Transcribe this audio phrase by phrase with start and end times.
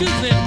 [0.00, 0.39] Goodness.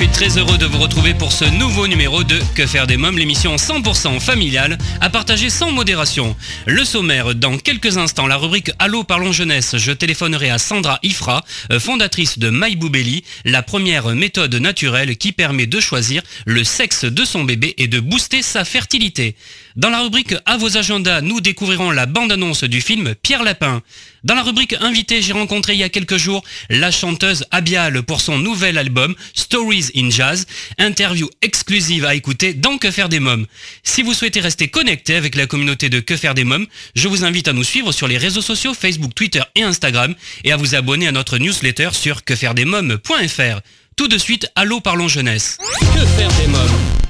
[0.00, 3.18] Suis très heureux de vous retrouver pour ce nouveau numéro de Que faire des mômes,
[3.18, 6.34] l'émission 100% familiale à partager sans modération.
[6.64, 11.44] Le sommaire, dans quelques instants, la rubrique Allô parlons jeunesse, je téléphonerai à Sandra Ifra,
[11.70, 17.24] euh, fondatrice de MyBoubelli, la première méthode naturelle qui permet de choisir le sexe de
[17.26, 19.36] son bébé et de booster sa fertilité.
[19.76, 23.82] Dans la rubrique À vos agendas, nous découvrirons la bande-annonce du film Pierre Lapin.
[24.24, 28.20] Dans la rubrique Invité, j'ai rencontré il y a quelques jours la chanteuse Abial pour
[28.20, 30.46] son nouvel album Stories in Jazz,
[30.78, 33.46] interview exclusive à écouter dans Que faire des mômes.
[33.84, 36.66] Si vous souhaitez rester connecté avec la communauté de Que faire des mômes,
[36.96, 40.52] je vous invite à nous suivre sur les réseaux sociaux Facebook, Twitter et Instagram et
[40.52, 43.60] à vous abonner à notre newsletter sur quefairedesmômes.fr.
[43.96, 45.58] Tout de suite, allô parlons jeunesse.
[45.94, 47.09] Que faire des mômes?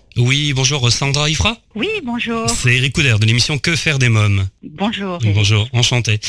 [0.17, 1.57] Oui, bonjour Sandra Ifra.
[1.75, 2.49] Oui, bonjour.
[2.49, 4.47] C'est Eric Couder de l'émission Que faire des mômes.
[4.61, 5.19] Bonjour.
[5.23, 5.35] Eric.
[5.35, 6.19] Bonjour, enchanté.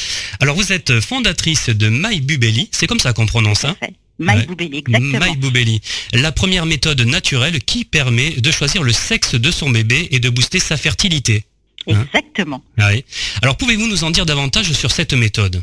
[0.41, 3.77] Alors vous êtes fondatrice de MyBubelli, c'est comme ça qu'on prononce, hein.
[4.19, 4.47] My Ouais.
[4.47, 5.27] Boubelli, exactement.
[5.27, 5.81] MyBubelli,
[6.13, 10.29] la première méthode naturelle qui permet de choisir le sexe de son bébé et de
[10.29, 11.45] booster sa fertilité.
[11.91, 12.63] Hein Exactement.
[12.79, 12.91] Ah.
[13.43, 15.63] Alors pouvez-vous nous en dire davantage sur cette méthode?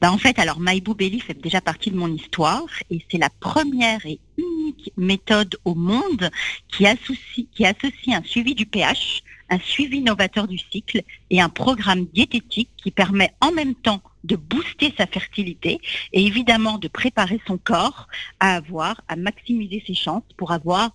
[0.00, 3.30] Bah, en fait, alors My Boubelli fait déjà partie de mon histoire et c'est la
[3.30, 6.30] première et unique méthode au monde
[6.68, 11.48] qui associe, qui associe un suivi du pH, un suivi novateur du cycle et un
[11.48, 15.80] programme diététique qui permet en même temps de booster sa fertilité
[16.12, 18.06] et évidemment de préparer son corps
[18.40, 20.92] à avoir, à maximiser ses chances pour avoir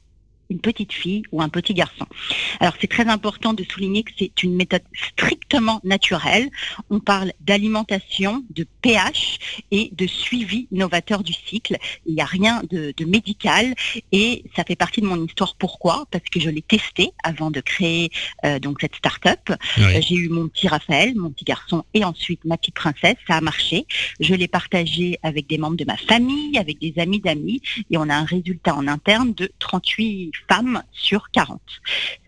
[0.50, 2.06] une petite fille ou un petit garçon.
[2.59, 6.50] Alors c'est très important de souligner que c'est une méthode strictement naturelle.
[6.90, 9.40] On parle d'alimentation, de pH
[9.72, 11.78] et de suivi novateur du cycle.
[12.06, 13.74] Il n'y a rien de, de médical
[14.12, 15.56] et ça fait partie de mon histoire.
[15.57, 16.06] Pourquoi?
[16.12, 18.09] Parce que je l'ai testé avant de créer
[18.46, 19.40] euh, donc cette start-up.
[19.78, 19.84] Oui.
[19.84, 23.18] Euh, J'ai eu mon petit Raphaël, mon petit garçon et ensuite ma petite princesse.
[23.28, 23.86] Ça a marché.
[24.19, 28.09] Je l'ai partagé avec des membres de ma famille, avec des amis d'amis et on
[28.09, 31.59] a un résultat en interne de 38 femmes sur 40.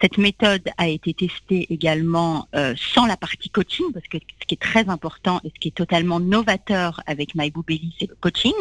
[0.01, 4.55] Cette méthode a été testée également euh, sans la partie coaching parce que ce qui
[4.55, 8.53] est très important et ce qui est totalement novateur avec MyBoubelli, c'est le coaching.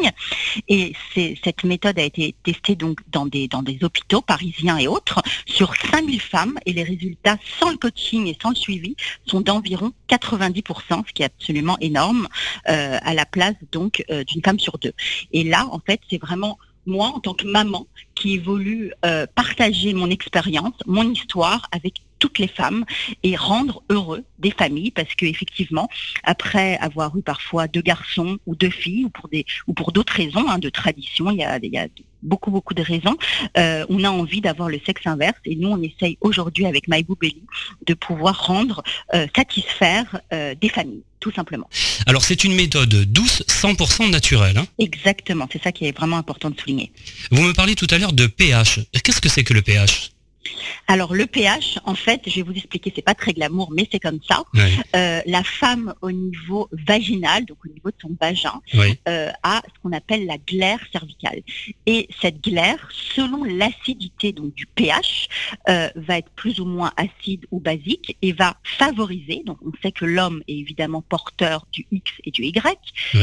[0.67, 5.21] Et cette méthode a été testée donc dans des, dans des hôpitaux parisiens et autres
[5.45, 8.95] sur 5000 femmes et les résultats sans le coaching et sans le suivi
[9.25, 12.27] sont d'environ 90%, ce qui est absolument énorme,
[12.67, 14.93] euh, à la place donc euh, d'une femme sur deux.
[15.31, 19.93] Et là, en fait, c'est vraiment moi, en tant que maman, qui évolue euh, partager
[19.93, 22.85] mon expérience, mon histoire avec toutes les femmes
[23.23, 25.89] et rendre heureux des familles parce que effectivement
[26.23, 30.13] après avoir eu parfois deux garçons ou deux filles ou pour des ou pour d'autres
[30.13, 31.87] raisons hein, de tradition il y a, y a
[32.21, 33.15] beaucoup beaucoup de raisons
[33.57, 37.43] euh, on a envie d'avoir le sexe inverse et nous on essaye aujourd'hui avec MyBoubelli
[37.85, 41.69] de pouvoir rendre euh, satisfaire euh, des familles tout simplement
[42.05, 44.57] Alors c'est une méthode douce, 100% naturelle.
[44.57, 44.65] hein.
[44.79, 46.91] exactement c'est ça qui est vraiment important de souligner
[47.31, 48.79] Vous me parlez tout à l'heure de pH.
[49.03, 50.11] Qu'est-ce que c'est que le pH
[50.87, 53.99] Alors le pH, en fait, je vais vous expliquer, c'est pas très glamour, mais c'est
[53.99, 54.43] comme ça.
[54.53, 54.61] Oui,
[54.95, 58.97] Euh, la femme au niveau vaginal, donc au niveau de son vagin, oui.
[59.07, 61.41] euh, a ce qu'on appelle la glaire cervicale.
[61.85, 65.27] Et cette glaire, selon l'acidité donc du pH,
[65.69, 69.43] euh, va être plus ou moins acide ou basique et va favoriser.
[69.45, 72.77] Donc on sait que l'homme est évidemment porteur du X et du Y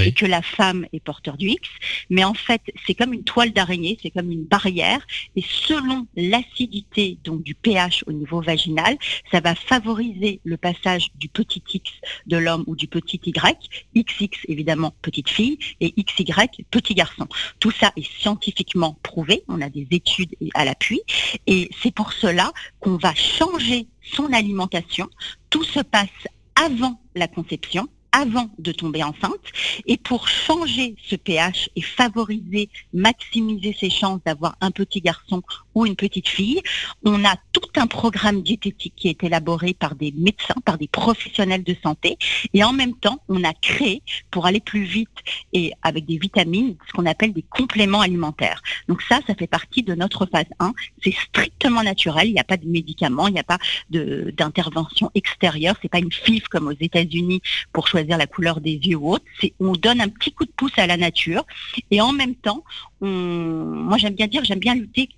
[0.07, 1.69] et que la femme est porteur du X.
[2.11, 5.05] Mais en fait, c'est comme une toile d'araignée, c'est comme une barrière.
[5.35, 8.97] Et selon l'acidité donc du pH au niveau vaginal,
[9.31, 11.91] ça va favoriser le passage du petit X
[12.27, 17.27] de l'homme ou du petit Y, XX évidemment petite fille et XY petit garçon.
[17.61, 21.01] Tout ça est scientifiquement prouvé, on a des études à l'appui
[21.47, 25.09] et c'est pour cela qu'on va changer son alimentation.
[25.51, 26.09] Tout se passe
[26.55, 29.47] avant la conception avant de tomber enceinte.
[29.87, 35.43] Et pour changer ce pH et favoriser, maximiser ses chances d'avoir un petit garçon
[35.75, 36.63] ou une petite fille,
[37.05, 41.63] on a tout un programme diététique qui est élaboré par des médecins, par des professionnels
[41.63, 42.17] de santé.
[42.55, 45.19] Et en même temps, on a créé, pour aller plus vite
[45.53, 48.63] et avec des vitamines, ce qu'on appelle des compléments alimentaires.
[48.89, 50.73] Donc ça, ça fait partie de notre phase 1.
[51.05, 52.29] C'est strictement naturel.
[52.29, 53.59] Il n'y a pas de médicaments, il n'y a pas
[53.91, 55.77] d'intervention extérieure.
[55.83, 57.43] C'est pas une FIF comme aux États-Unis
[57.75, 59.25] pour choisir la couleur des yeux ou autre.
[59.61, 61.45] On donne un petit coup de pouce à la nature
[61.91, 62.65] et en même temps,
[63.01, 65.09] moi j'aime bien dire, j'aime bien lutter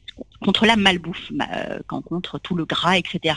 [0.40, 3.37] contre la malbouffe, euh, contre tout le gras, etc.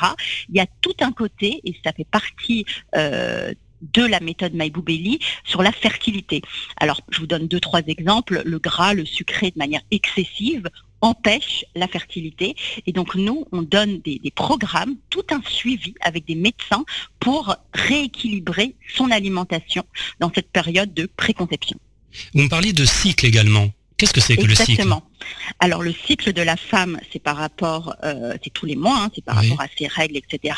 [0.49, 2.65] Il y a tout un côté, et ça fait partie
[2.95, 6.41] euh, de la méthode Maïboubeli sur la fertilité.
[6.77, 8.41] Alors, je vous donne deux, trois exemples.
[8.45, 10.69] Le gras, le sucré de manière excessive
[11.01, 12.55] empêche la fertilité.
[12.85, 16.83] Et donc, nous, on donne des, des programmes, tout un suivi avec des médecins
[17.19, 19.83] pour rééquilibrer son alimentation
[20.19, 21.77] dans cette période de préconception.
[22.33, 23.69] Vous me parliez de cycle également.
[24.01, 24.71] Qu'est-ce que c'est que le cycle?
[24.71, 25.03] Exactement.
[25.59, 29.11] Alors le cycle de la femme, c'est par rapport, euh, c'est tous les mois, hein,
[29.13, 30.55] c'est par rapport à ses règles, etc.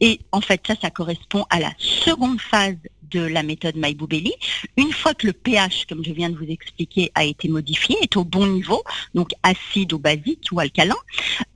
[0.00, 2.78] Et en fait, ça, ça correspond à la seconde phase
[3.10, 4.32] de la méthode Maïboubeli.
[4.76, 8.16] Une fois que le pH, comme je viens de vous expliquer, a été modifié, est
[8.16, 8.82] au bon niveau,
[9.14, 10.96] donc acide ou basique ou alcalin,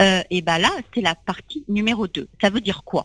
[0.02, 2.28] euh, et ben là, c'est la partie numéro 2.
[2.40, 3.04] Ça veut dire quoi?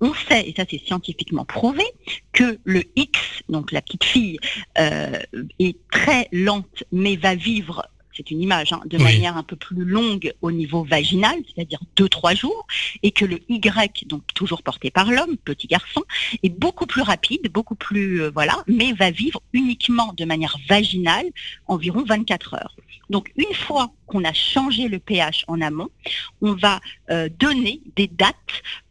[0.00, 1.84] On sait, et ça c'est scientifiquement prouvé,
[2.32, 4.38] que le X, donc la petite fille,
[4.78, 5.18] euh,
[5.58, 7.86] est très lente, mais va vivre
[8.20, 12.36] c'est une image, hein, de manière un peu plus longue au niveau vaginal, c'est-à-dire 2-3
[12.36, 12.66] jours,
[13.02, 16.02] et que le Y, donc toujours porté par l'homme, petit garçon,
[16.42, 21.26] est beaucoup plus rapide, beaucoup plus, euh, voilà, mais va vivre uniquement de manière vaginale
[21.66, 22.76] environ 24 heures.
[23.08, 25.88] Donc une fois qu'on a changé le pH en amont,
[26.42, 26.80] on va
[27.10, 28.36] euh, donner des dates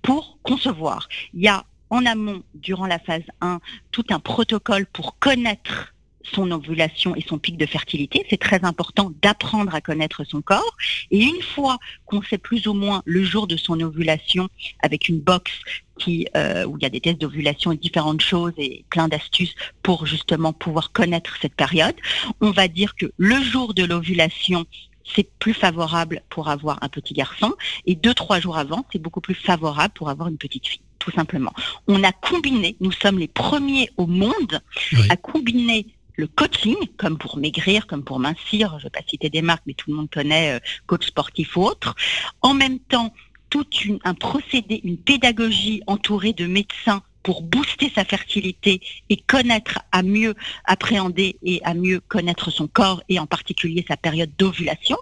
[0.02, 1.08] pour concevoir.
[1.34, 3.60] Il y a en amont, durant la phase 1,
[3.92, 5.94] tout un protocole pour connaître
[6.24, 8.26] son ovulation et son pic de fertilité.
[8.30, 10.76] C'est très important d'apprendre à connaître son corps.
[11.12, 14.50] Et une fois qu'on sait plus ou moins le jour de son ovulation
[14.82, 15.52] avec une box
[15.98, 19.56] qui, euh, où il y a des tests d'ovulation et différentes choses et plein d'astuces
[19.84, 21.96] pour justement pouvoir connaître cette période,
[22.42, 24.66] on va dire que le jour de l'ovulation,
[25.04, 27.54] c'est plus favorable pour avoir un petit garçon
[27.86, 31.12] et deux, trois jours avant, c'est beaucoup plus favorable pour avoir une petite fille tout
[31.12, 31.54] simplement.
[31.88, 34.62] On a combiné, nous sommes les premiers au monde
[35.10, 35.88] à combiner
[36.20, 39.64] le coaching, comme pour maigrir, comme pour mincir, je ne vais pas citer des marques,
[39.66, 41.96] mais tout le monde connaît euh, coach sportif ou autre.
[42.42, 43.14] En même temps,
[43.50, 43.66] tout
[44.04, 50.36] un procédé, une pédagogie entourée de médecins pour booster sa fertilité et connaître à mieux
[50.66, 54.98] appréhender et à mieux connaître son corps et en particulier sa période d'ovulation.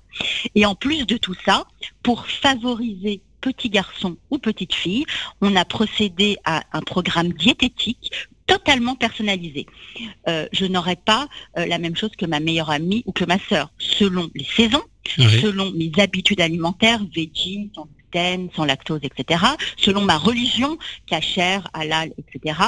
[0.53, 1.65] Et en plus de tout ça,
[2.03, 5.05] pour favoriser petit garçon ou petite fille,
[5.41, 8.11] on a procédé à un programme diététique
[8.47, 9.67] totalement personnalisé.
[10.27, 11.27] Euh, je n'aurais pas
[11.57, 14.83] euh, la même chose que ma meilleure amie ou que ma sœur, selon les saisons,
[15.05, 17.87] selon mes habitudes alimentaires, veggie, sans
[18.65, 19.43] lactose, etc.,
[19.77, 22.59] selon ma religion, cachère, halal, etc.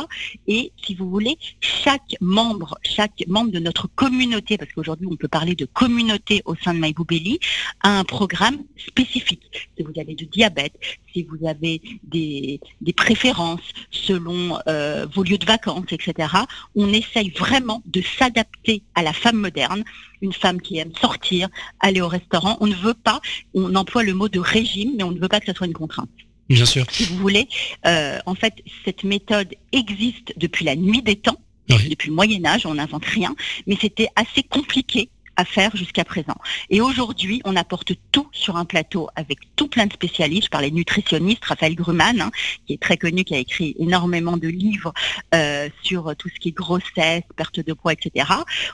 [0.47, 5.27] Et si vous voulez, chaque membre, chaque membre de notre communauté, parce qu'aujourd'hui on peut
[5.27, 7.39] parler de communauté au sein de MyBoubelli,
[7.81, 9.69] a un programme spécifique.
[9.77, 10.73] Si vous avez du diabète,
[11.13, 12.59] si vous avez des,
[12.95, 13.61] préférences
[13.91, 16.29] selon euh, vos lieux de vacances, etc.,
[16.75, 19.83] on essaye vraiment de s'adapter à la femme moderne
[20.21, 22.57] une femme qui aime sortir, aller au restaurant.
[22.59, 23.21] On ne veut pas,
[23.53, 25.73] on emploie le mot de régime, mais on ne veut pas que ce soit une
[25.73, 26.09] contrainte.
[26.49, 26.85] Bien sûr.
[26.89, 27.47] Si vous voulez,
[27.85, 32.65] euh, en fait, cette méthode existe depuis la nuit des temps, depuis le Moyen Âge,
[32.65, 33.35] on n'invente rien,
[33.67, 36.35] mais c'était assez compliqué à faire jusqu'à présent.
[36.69, 40.45] Et aujourd'hui, on apporte tout sur un plateau avec tout plein de spécialistes.
[40.45, 42.31] Je parlais nutritionniste, Raphaël Gruman, hein,
[42.67, 44.91] qui est très connu, qui a écrit énormément de livres
[45.33, 48.27] euh, sur tout ce qui est grossesse, perte de poids, etc.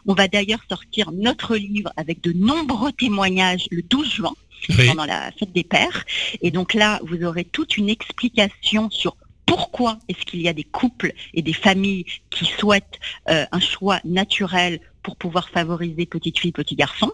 [0.07, 4.33] On va d'ailleurs sortir notre livre avec de nombreux témoignages le 12 juin.
[4.87, 6.05] Pendant la fête des pères.
[6.41, 10.63] Et donc là, vous aurez toute une explication sur pourquoi est-ce qu'il y a des
[10.63, 16.51] couples et des familles qui souhaitent euh, un choix naturel pour pouvoir favoriser petite fille,
[16.51, 17.11] petit garçon.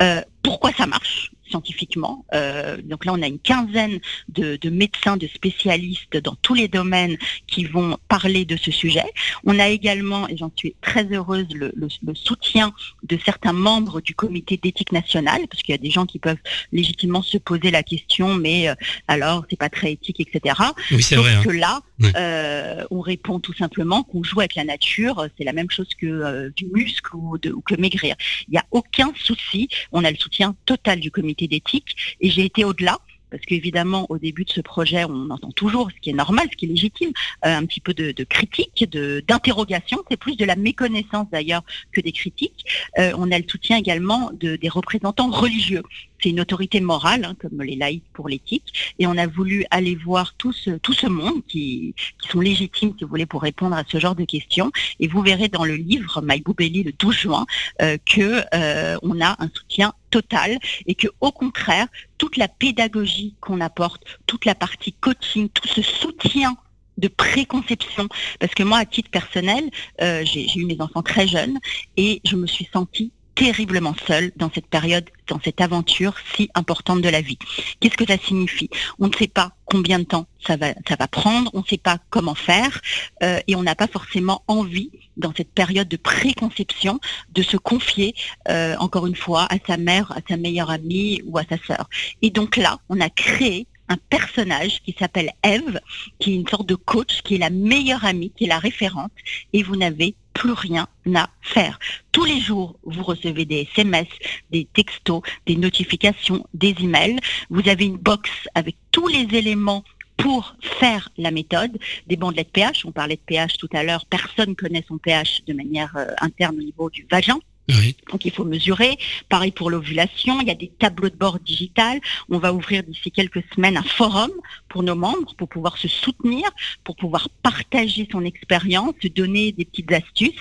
[0.00, 1.32] Euh, pourquoi ça marche?
[1.54, 2.24] Scientifiquement.
[2.34, 7.16] Euh, donc là, on a une quinzaine de, médecins, de spécialistes dans tous les domaines
[7.46, 9.04] qui vont parler de ce sujet.
[9.44, 11.72] On a également, et j'en suis très heureuse, le,
[12.14, 12.72] soutien
[13.04, 16.42] de certains membres du comité d'éthique nationale, parce qu'il y a des gens qui peuvent
[16.72, 18.74] légitimement se poser la question, mais euh,
[19.06, 20.56] alors c'est pas très éthique, etc.
[20.90, 21.34] Oui, c'est vrai.
[21.34, 21.42] Hein.
[21.44, 21.80] que là,
[22.16, 26.52] euh, on répond tout simplement qu'on joue avec la nature, c'est la même chose que
[26.56, 28.16] du muscle ou, ou que maigrir.
[28.48, 29.68] Il n'y a aucun souci.
[29.92, 32.98] On a le soutien total du comité d'éthique et j'ai été au-delà
[33.34, 36.56] parce qu'évidemment, au début de ce projet, on entend toujours, ce qui est normal, ce
[36.56, 37.10] qui est légitime,
[37.44, 38.88] euh, un petit peu de, de critique,
[39.26, 39.98] d'interrogation.
[40.08, 42.64] C'est plus de la méconnaissance d'ailleurs que des critiques.
[43.00, 45.82] Euh, on a le soutien également de, des représentants religieux
[46.24, 49.94] c'est une autorité morale, hein, comme les laïcs pour l'éthique, et on a voulu aller
[49.94, 53.98] voir tout ce, monde qui, qui, sont légitimes, si vous voulez, pour répondre à ce
[53.98, 54.72] genre de questions.
[55.00, 57.46] Et vous verrez dans le livre My Boubelli le 12 juin
[57.82, 63.34] euh, que euh, on a un soutien total et que au contraire toute la pédagogie
[63.40, 66.56] qu'on apporte, toute la partie coaching, tout ce soutien
[66.96, 68.08] de préconception.
[68.38, 69.68] Parce que moi, à titre personnel,
[70.00, 71.58] euh, j'ai eu mes enfants très jeunes
[71.96, 77.00] et je me suis sentie terriblement seule dans cette période, dans cette aventure si importante
[77.00, 77.38] de la vie.
[77.80, 78.70] Qu'est-ce que ça signifie?
[78.98, 81.78] On ne sait pas combien de temps ça va, ça va prendre, on ne sait
[81.78, 82.80] pas comment faire,
[83.22, 87.00] euh, et on n'a pas forcément envie, dans cette période de préconception,
[87.32, 88.14] de se confier,
[88.48, 91.88] euh, encore une fois, à sa mère, à sa meilleure amie ou à sa sœur.
[92.22, 95.80] Et donc là, on a créé un personnage qui s'appelle Eve,
[96.18, 99.12] qui est une sorte de coach, qui est la meilleure amie, qui est la référente,
[99.52, 101.78] et vous n'avez plus rien à faire.
[102.12, 104.08] Tous les jours, vous recevez des SMS,
[104.50, 107.18] des textos, des notifications, des emails.
[107.50, 109.84] Vous avez une box avec tous les éléments
[110.16, 112.84] pour faire la méthode des bandelettes pH.
[112.84, 114.04] On parlait de pH tout à l'heure.
[114.06, 117.38] Personne connaît son pH de manière euh, interne au niveau du vagin.
[117.68, 118.98] Donc il faut mesurer.
[119.28, 122.00] Pareil pour l'ovulation, il y a des tableaux de bord digital.
[122.28, 124.30] On va ouvrir d'ici quelques semaines un forum
[124.68, 126.48] pour nos membres, pour pouvoir se soutenir,
[126.82, 130.40] pour pouvoir partager son expérience, donner des petites astuces.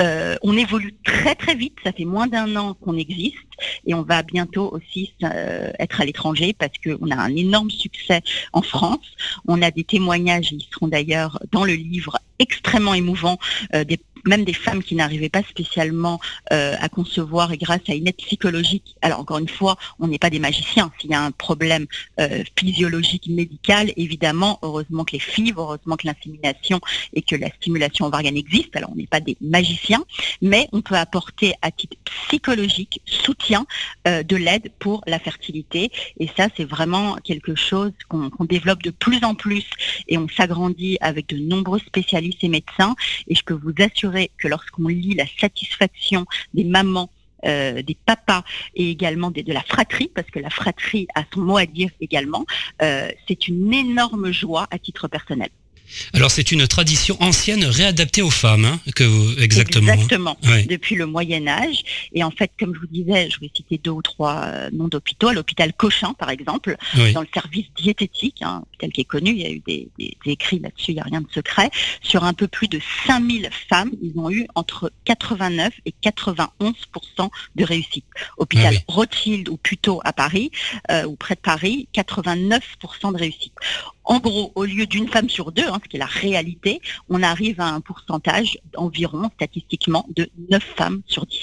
[0.00, 3.36] Euh, on évolue très très vite, ça fait moins d'un an qu'on existe
[3.86, 8.22] et on va bientôt aussi euh, être à l'étranger parce qu'on a un énorme succès
[8.52, 9.06] en France.
[9.46, 13.38] On a des témoignages, ils seront d'ailleurs dans le livre extrêmement émouvants,
[13.74, 16.20] euh, des même des femmes qui n'arrivaient pas spécialement
[16.52, 18.96] euh, à concevoir et grâce à une aide psychologique.
[19.02, 20.90] Alors encore une fois, on n'est pas des magiciens.
[21.00, 21.86] S'il y a un problème
[22.20, 26.80] euh, physiologique, médical, évidemment, heureusement que les filles, heureusement que l'insémination
[27.14, 28.74] et que la stimulation ovarienne existe.
[28.76, 30.04] Alors on n'est pas des magiciens,
[30.42, 33.66] mais on peut apporter à titre psychologique soutien
[34.06, 35.90] euh, de l'aide pour la fertilité.
[36.18, 39.64] Et ça, c'est vraiment quelque chose qu'on développe de plus en plus
[40.08, 42.94] et on s'agrandit avec de nombreux spécialistes et médecins.
[43.28, 47.10] Et je peux vous assurer que lorsqu'on lit la satisfaction des mamans
[47.46, 51.56] euh, des papas et également de la fratrie, parce que la fratrie a son mot
[51.56, 52.44] à dire également,
[52.82, 55.48] euh, c'est une énorme joie à titre personnel.
[56.14, 59.90] Alors c'est une tradition ancienne réadaptée aux femmes, hein, que exactement.
[59.90, 59.94] Hein.
[59.94, 60.36] Exactement.
[60.68, 61.82] Depuis le Moyen Âge.
[62.12, 64.88] Et en fait, comme je vous disais, je vais citer deux ou trois euh, noms
[64.88, 65.28] d'hôpitaux.
[65.28, 66.76] À l'hôpital Cochin, par exemple,
[67.14, 69.88] dans le service diététique, hein, tel qui est connu, il y a eu des,
[70.26, 71.70] écrits là-dessus, il n'y a rien de secret.
[72.02, 77.64] Sur un peu plus de 5000 femmes, ils ont eu entre 89 et 91% de
[77.64, 78.04] réussite.
[78.36, 80.50] Hôpital ah Rothschild ou plutôt à Paris,
[80.90, 83.52] euh, ou près de Paris, 89% de réussite.
[84.04, 87.22] En gros, au lieu d'une femme sur deux, hein, ce qui est la réalité, on
[87.22, 91.38] arrive à un pourcentage environ statistiquement de 9 femmes sur 10.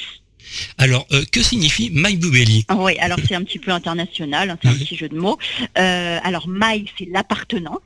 [0.78, 4.70] Alors, euh, que signifie My Boubelli Oui, alors c'est un petit peu international, hein, c'est
[4.70, 5.38] un petit jeu de mots.
[5.78, 7.80] Euh, alors, My, c'est l'appartenance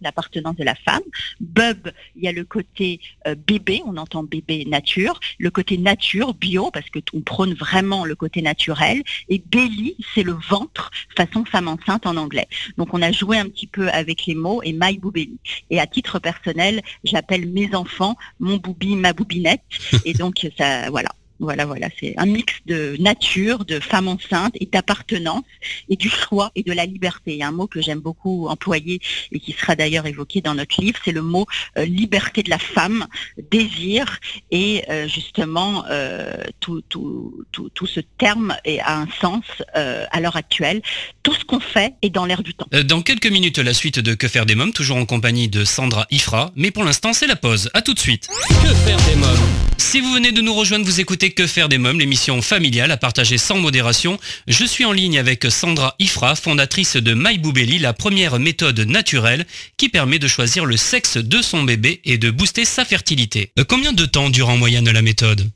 [0.00, 1.02] l'appartenance de la femme.
[1.40, 6.34] Bub, il y a le côté euh, bébé, on entend bébé nature, le côté nature,
[6.34, 9.02] bio, parce que on prône vraiment le côté naturel.
[9.28, 12.48] Et belly, c'est le ventre, façon femme enceinte en anglais.
[12.78, 15.38] Donc on a joué un petit peu avec les mots et my boubelli.
[15.70, 19.62] Et à titre personnel, j'appelle mes enfants mon boubi, ma boubinette.
[20.04, 21.10] et donc ça, voilà.
[21.42, 25.42] Voilà, voilà, c'est un mix de nature, de femme enceinte et d'appartenance
[25.88, 27.32] et du choix et de la liberté.
[27.32, 29.00] Il y a un mot que j'aime beaucoup employer
[29.32, 31.46] et qui sera d'ailleurs évoqué dans notre livre, c'est le mot
[31.76, 33.08] euh, liberté de la femme,
[33.50, 34.20] désir
[34.52, 39.44] et euh, justement euh, tout, tout, tout, tout, ce terme a un sens
[39.74, 40.80] à l'heure actuelle.
[41.24, 42.68] Tout ce qu'on fait est dans l'air du temps.
[42.84, 46.06] Dans quelques minutes, la suite de Que faire des mômes, toujours en compagnie de Sandra
[46.12, 47.68] Ifra, mais pour l'instant c'est la pause.
[47.74, 48.28] À tout de suite.
[48.62, 49.61] Que faire des mômes?
[49.82, 52.96] Si vous venez de nous rejoindre, vous écoutez que faire des mômes, l'émission familiale à
[52.96, 54.18] partager sans modération.
[54.46, 59.44] Je suis en ligne avec Sandra Ifra, fondatrice de MyBoubelli, la première méthode naturelle
[59.76, 63.50] qui permet de choisir le sexe de son bébé et de booster sa fertilité.
[63.58, 65.50] Euh, combien de temps dure en moyenne la méthode?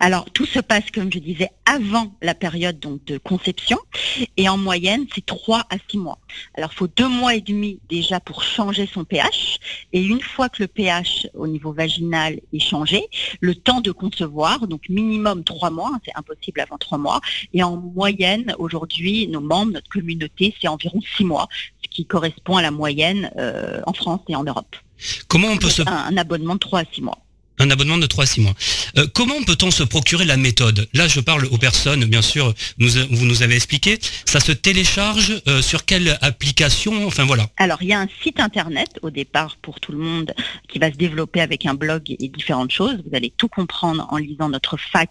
[0.00, 3.78] Alors, tout se passe, comme je disais, avant la période donc, de conception.
[4.36, 6.18] Et en moyenne, c'est 3 à 6 mois.
[6.54, 9.58] Alors, il faut deux mois et demi déjà pour changer son pH.
[9.92, 13.06] Et une fois que le pH au niveau vaginal est changé,
[13.40, 17.20] le temps de concevoir, donc minimum 3 mois, hein, c'est impossible avant 3 mois.
[17.52, 21.48] Et en moyenne, aujourd'hui, nos membres, notre communauté, c'est environ 6 mois,
[21.82, 24.76] ce qui correspond à la moyenne euh, en France et en Europe.
[25.28, 25.82] Comment on peut se...
[25.82, 27.18] Un, un abonnement de 3 à 6 mois.
[27.62, 28.54] Un abonnement de 3 à 6 mois.
[28.98, 30.88] Euh, comment peut-on se procurer la méthode?
[30.94, 34.00] Là, je parle aux personnes, bien sûr, vous nous avez expliqué.
[34.24, 37.06] Ça se télécharge euh, sur quelle application?
[37.06, 37.46] Enfin voilà.
[37.58, 40.34] Alors, il y a un site internet au départ pour tout le monde
[40.68, 43.00] qui va se développer avec un blog et différentes choses.
[43.08, 45.10] Vous allez tout comprendre en lisant notre fac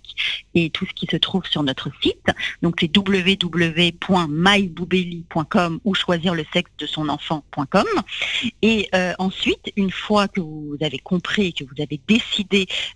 [0.54, 2.18] et tout ce qui se trouve sur notre site.
[2.62, 7.88] Donc, c'est www.myboubelli.com ou choisir le sexe de son enfant.com.
[8.62, 12.41] Et euh, ensuite, une fois que vous avez compris et que vous avez décidé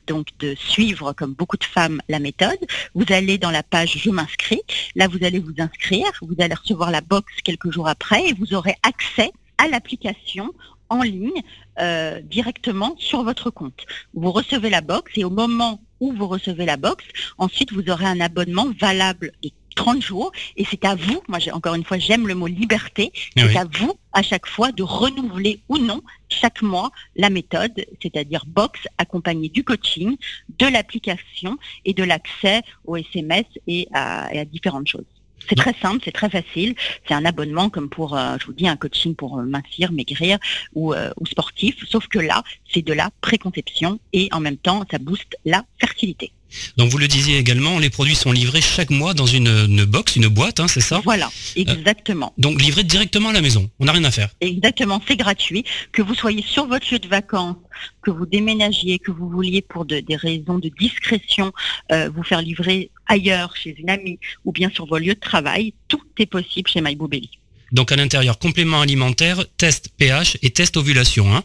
[0.07, 2.59] donc de suivre, comme beaucoup de femmes, la méthode,
[2.93, 4.61] vous allez dans la page Je m'inscris.
[4.95, 8.53] Là, vous allez vous inscrire, vous allez recevoir la box quelques jours après et vous
[8.53, 10.53] aurez accès à l'application
[10.89, 11.41] en ligne
[11.79, 13.85] euh, directement sur votre compte.
[14.13, 17.03] Vous recevez la box et au moment où vous recevez la box,
[17.37, 21.75] ensuite vous aurez un abonnement valable de 30 jours et c'est à vous, moi encore
[21.75, 25.59] une fois j'aime le mot liberté, eh c'est à vous à chaque fois de renouveler
[25.69, 30.17] ou non chaque mois la méthode, c'est-à-dire box accompagnée du coaching,
[30.59, 35.05] de l'application et de l'accès au SMS et à différentes choses.
[35.47, 36.75] C'est très simple, c'est très facile.
[37.07, 40.37] C'est un abonnement comme pour, euh, je vous dis, un coaching pour euh, mincir, maigrir
[40.73, 41.75] ou, euh, ou sportif.
[41.87, 46.31] Sauf que là, c'est de la préconception et en même temps, ça booste la fertilité.
[46.77, 50.27] Donc vous le disiez également, les produits sont livrés chaque mois dans une, box, une
[50.27, 52.33] boîte, hein, c'est ça Voilà, exactement.
[52.37, 54.29] donc livrés directement à la maison, on n'a rien à faire.
[54.41, 55.63] Exactement, c'est gratuit.
[55.91, 57.57] Que vous soyez sur votre lieu de vacances,
[58.01, 61.51] que vous déménagiez, que vous vouliez pour des raisons de discrétion
[61.91, 65.73] euh, vous faire livrer ailleurs, chez une amie, ou bien sur vos lieux de travail,
[65.87, 67.29] tout est possible chez MyBoubelli.
[67.71, 71.35] Donc à l'intérieur, complément alimentaire, test pH et test ovulation.
[71.35, 71.43] Hein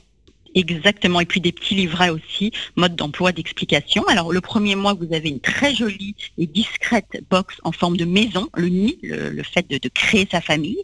[0.54, 4.04] Exactement, et puis des petits livrets aussi, mode d'emploi, d'explication.
[4.08, 8.04] Alors le premier mois, vous avez une très jolie et discrète box en forme de
[8.04, 10.82] maison, le nid, le, fait de, créer sa famille.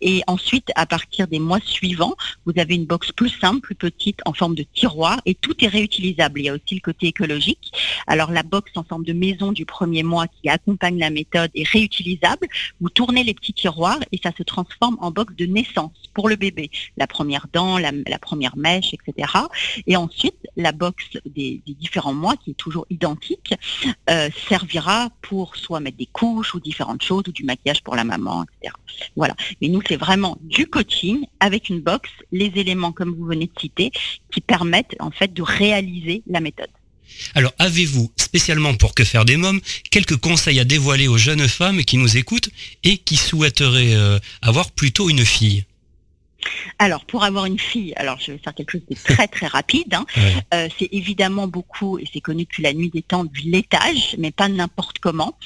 [0.00, 4.20] Et ensuite, à partir des mois suivants, vous avez une box plus simple, plus petite,
[4.26, 6.40] en forme de tiroir, et tout est réutilisable.
[6.40, 7.72] Il y a aussi le côté écologique.
[8.06, 11.68] Alors la box en forme de maison du premier mois qui accompagne la méthode est
[11.68, 12.48] réutilisable.
[12.80, 16.36] Vous tournez les petits tiroirs et ça se transforme en box de naissance pour le
[16.36, 16.70] bébé.
[16.96, 19.03] La première dent, la, la première mèche, etc.
[19.86, 23.54] Et ensuite, la box des, différents mois, qui est toujours identique,
[24.10, 28.04] euh, servira pour soit mettre des couches ou différentes choses, ou du maquillage pour la
[28.04, 28.74] maman, etc.
[29.16, 29.34] Voilà.
[29.60, 33.60] Mais nous, c'est vraiment du coaching avec une box, les éléments comme vous venez de
[33.60, 33.90] citer,
[34.30, 36.70] qui permettent en fait de réaliser la méthode.
[37.34, 41.84] Alors, avez-vous, spécialement pour Que faire des mômes, quelques conseils à dévoiler aux jeunes femmes
[41.84, 42.50] qui nous écoutent
[42.82, 45.64] et qui souhaiteraient euh, avoir plutôt une fille?
[46.78, 49.94] Alors, pour avoir une fille, alors je vais faire quelque chose de très très rapide.
[49.94, 50.06] Hein.
[50.52, 54.30] Euh, c'est évidemment beaucoup, et c'est connu depuis la nuit des temps, du laitage, mais
[54.30, 55.36] pas n'importe comment.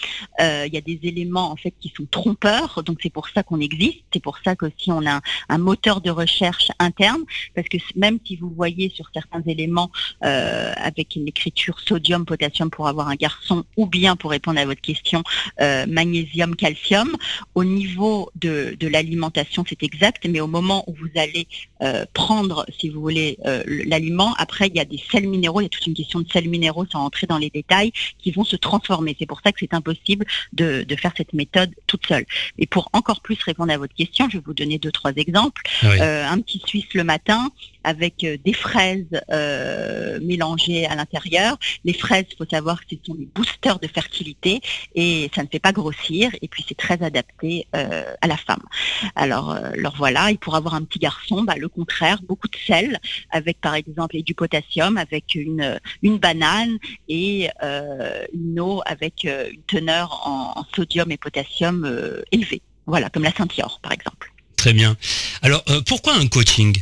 [0.41, 3.43] Euh, il y a des éléments en fait qui sont trompeurs, donc c'est pour ça
[3.43, 4.05] qu'on existe.
[4.13, 7.23] C'est pour ça qu'aussi on a un, moteur de recherche interne,
[7.55, 9.91] parce que même si vous voyez sur certains éléments
[10.25, 14.65] euh, avec une écriture sodium, potassium pour avoir un garçon, ou bien pour répondre à
[14.65, 15.23] votre question,
[15.61, 17.17] magnésium, calcium,
[17.55, 21.47] au niveau de, de l'alimentation c'est exact, mais au moment où vous allez
[21.83, 24.35] euh, prendre, si vous voulez, euh, l'aliment.
[24.39, 26.49] Après, il y a des sels minéraux, il y a toute une question de sels
[26.49, 29.15] minéraux sans entrer dans les détails, qui vont se transformer.
[29.19, 32.25] C'est pour ça que c'est impossible de, faire cette méthode toute seule.
[32.59, 35.63] Et pour encore plus répondre à votre question, je vais vous donner deux, trois exemples.
[35.85, 37.53] Euh, un petit Suisse le matin,
[37.89, 41.57] avec euh, des fraises euh, mélangées à l'intérieur.
[41.87, 44.61] Les fraises, faut savoir que ce sont des boosters de fertilité
[44.95, 48.63] et ça ne fait pas grossir et puis c'est très adapté euh, à la femme.
[49.15, 52.99] Alors, alors voilà, et pour avoir un petit garçon, bah, le contraire, beaucoup de sel
[53.31, 56.77] avec par exemple du potassium, avec une, une banane
[57.09, 57.49] et
[58.35, 61.77] une eau avec une teneur en, sodium et potassium
[62.33, 62.61] élevée.
[62.87, 64.33] Voilà, comme la Saint-Ior par exemple.
[64.57, 64.97] Très bien.
[65.43, 66.77] Alors, pourquoi un coaching?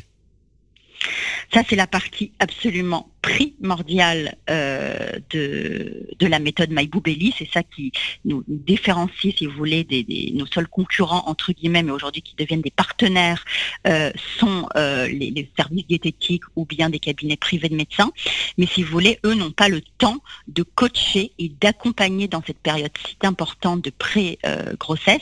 [1.52, 7.34] Ça, c'est la partie absolument primordial euh, de, de la méthode MyBoubelli.
[7.36, 7.90] C'est ça qui
[8.24, 12.60] nous, différencie, si vous voulez, des, nos seuls concurrents, entre guillemets, mais aujourd'hui qui deviennent
[12.60, 13.44] des partenaires,
[13.88, 18.12] euh, sont euh, les, services diététiques ou bien des cabinets privés de médecins.
[18.58, 22.58] Mais si vous voulez, eux n'ont pas le temps de coacher et d'accompagner dans cette
[22.58, 25.20] période si importante de pré-grossesse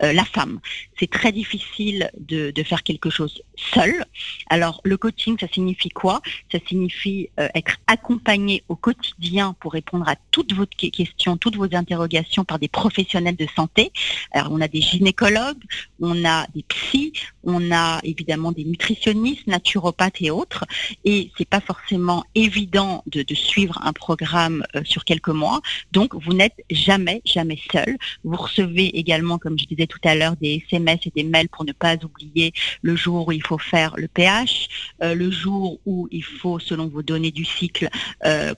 [0.00, 0.60] la femme.
[0.98, 4.04] C'est très difficile de, de faire quelque chose seul.
[4.48, 6.22] Alors, le coaching, ça signifie quoi?
[6.50, 11.74] Ça signifie euh, être accompagné au quotidien pour répondre à toutes vos questions, toutes vos
[11.74, 13.92] interrogations par des professionnels de santé.
[14.32, 15.62] Alors on a des gynécologues,
[16.00, 17.12] on a des psys,
[17.44, 20.64] on a évidemment des nutritionnistes, naturopathes et autres.
[21.04, 25.60] Et c'est pas forcément évident de, suivre un programme euh, sur quelques mois.
[25.92, 27.96] Donc vous n'êtes jamais, jamais seul.
[28.24, 31.64] Vous recevez également, comme je disais tout à l'heure, des SMS et des mails pour
[31.64, 32.52] ne pas oublier
[32.82, 34.68] le jour où il faut faire le pH,
[35.02, 37.88] euh, le jour où il faut, selon vos données du cycle,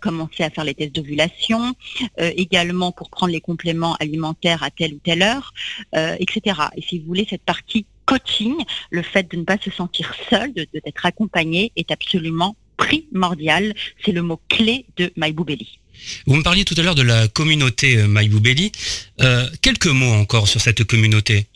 [0.00, 1.74] commencer à faire les tests d'ovulation,
[2.18, 5.52] également pour prendre les compléments alimentaires à telle ou telle heure,
[5.92, 6.60] etc.
[6.76, 8.54] Et si vous voulez, cette partie coaching,
[8.90, 13.74] le fait de ne pas se sentir seul, de d'être accompagné, est absolument primordial.
[14.04, 15.78] C'est le mot clé de MyBoubelli.
[16.26, 18.72] Vous me parliez tout à l'heure de la communauté euh, MyBoubelli.
[19.20, 21.46] Euh, quelques mots encore sur cette communauté.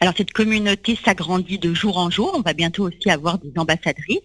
[0.00, 2.32] Alors cette communauté s'agrandit de jour en jour.
[2.34, 4.20] On va bientôt aussi avoir des ambassadrices.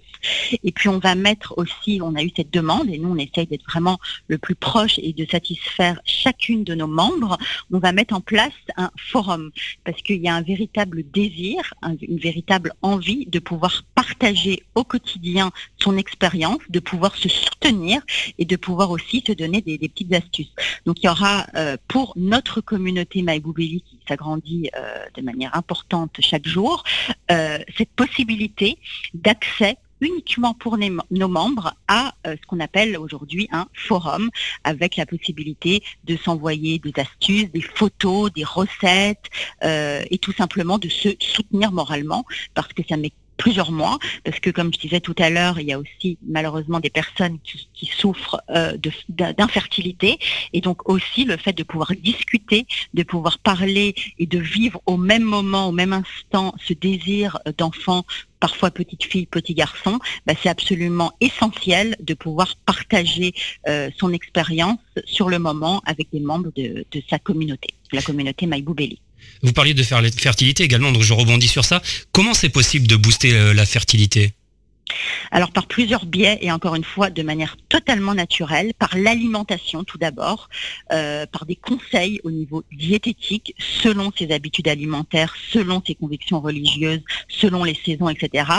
[0.63, 3.47] Et puis on va mettre aussi, on a eu cette demande et nous on essaye
[3.47, 7.37] d'être vraiment le plus proche et de satisfaire chacune de nos membres.
[7.71, 9.51] On va mettre en place un forum
[9.83, 15.51] parce qu'il y a un véritable désir, une véritable envie de pouvoir partager au quotidien
[15.77, 18.01] son expérience, de pouvoir se soutenir
[18.37, 20.53] et de pouvoir aussi se donner des, petites astuces.
[20.85, 26.17] Donc il y aura euh, pour notre communauté MyBoubelli qui s'agrandit euh, de manière importante
[26.19, 26.83] chaque jour,
[27.31, 28.77] euh, cette possibilité
[29.13, 34.29] d'accès uniquement pour nos membres à euh, ce qu'on appelle aujourd'hui un forum
[34.63, 39.29] avec la possibilité de s'envoyer des astuces, des photos, des recettes
[39.63, 44.39] euh, et tout simplement de se soutenir moralement parce que ça met plusieurs mois, parce
[44.39, 47.85] que comme je disais tout à l'heure, il y a aussi malheureusement des personnes qui,
[47.85, 48.77] souffrent euh,
[49.09, 50.17] d'infertilité,
[50.53, 54.97] et donc aussi le fait de pouvoir discuter, de pouvoir parler et de vivre au
[54.97, 58.05] même moment, au même instant, ce désir d'enfant
[58.39, 63.33] parfois petite fille, petit garçon, bah, c'est absolument essentiel de pouvoir partager
[63.67, 68.45] euh, son expérience sur le moment avec des membres de, de sa communauté, la communauté
[68.45, 68.99] Maïboubeli.
[69.41, 71.81] Vous parliez de fertilité également, donc je rebondis sur ça.
[72.11, 74.33] Comment c'est possible de booster euh, la fertilité?
[75.31, 79.97] Alors par plusieurs biais et encore une fois de manière totalement naturelle, par l'alimentation tout
[79.97, 80.49] d'abord,
[80.91, 87.01] euh, par des conseils au niveau diététique selon ses habitudes alimentaires, selon ses convictions religieuses,
[87.27, 88.49] selon les saisons, etc.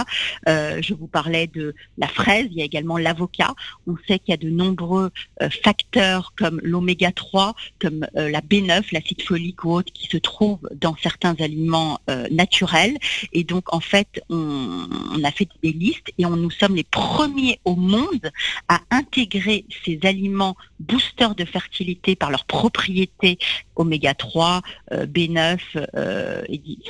[0.48, 3.54] Euh, je vous parlais de la fraise, il y a également l'avocat.
[3.86, 5.10] On sait qu'il y a de nombreux
[5.42, 10.68] euh, facteurs comme l'oméga 3, comme la B9, l'acide folique ou autre qui se trouvent
[10.74, 12.96] dans certains aliments naturels.
[13.32, 14.88] Et donc en fait, on
[15.22, 18.30] a fait des listes et nous sommes les premiers au monde
[18.68, 23.38] à intégrer ces aliments boosters de fertilité par leurs propriétés
[23.76, 24.62] oméga 3,
[24.92, 25.58] B9,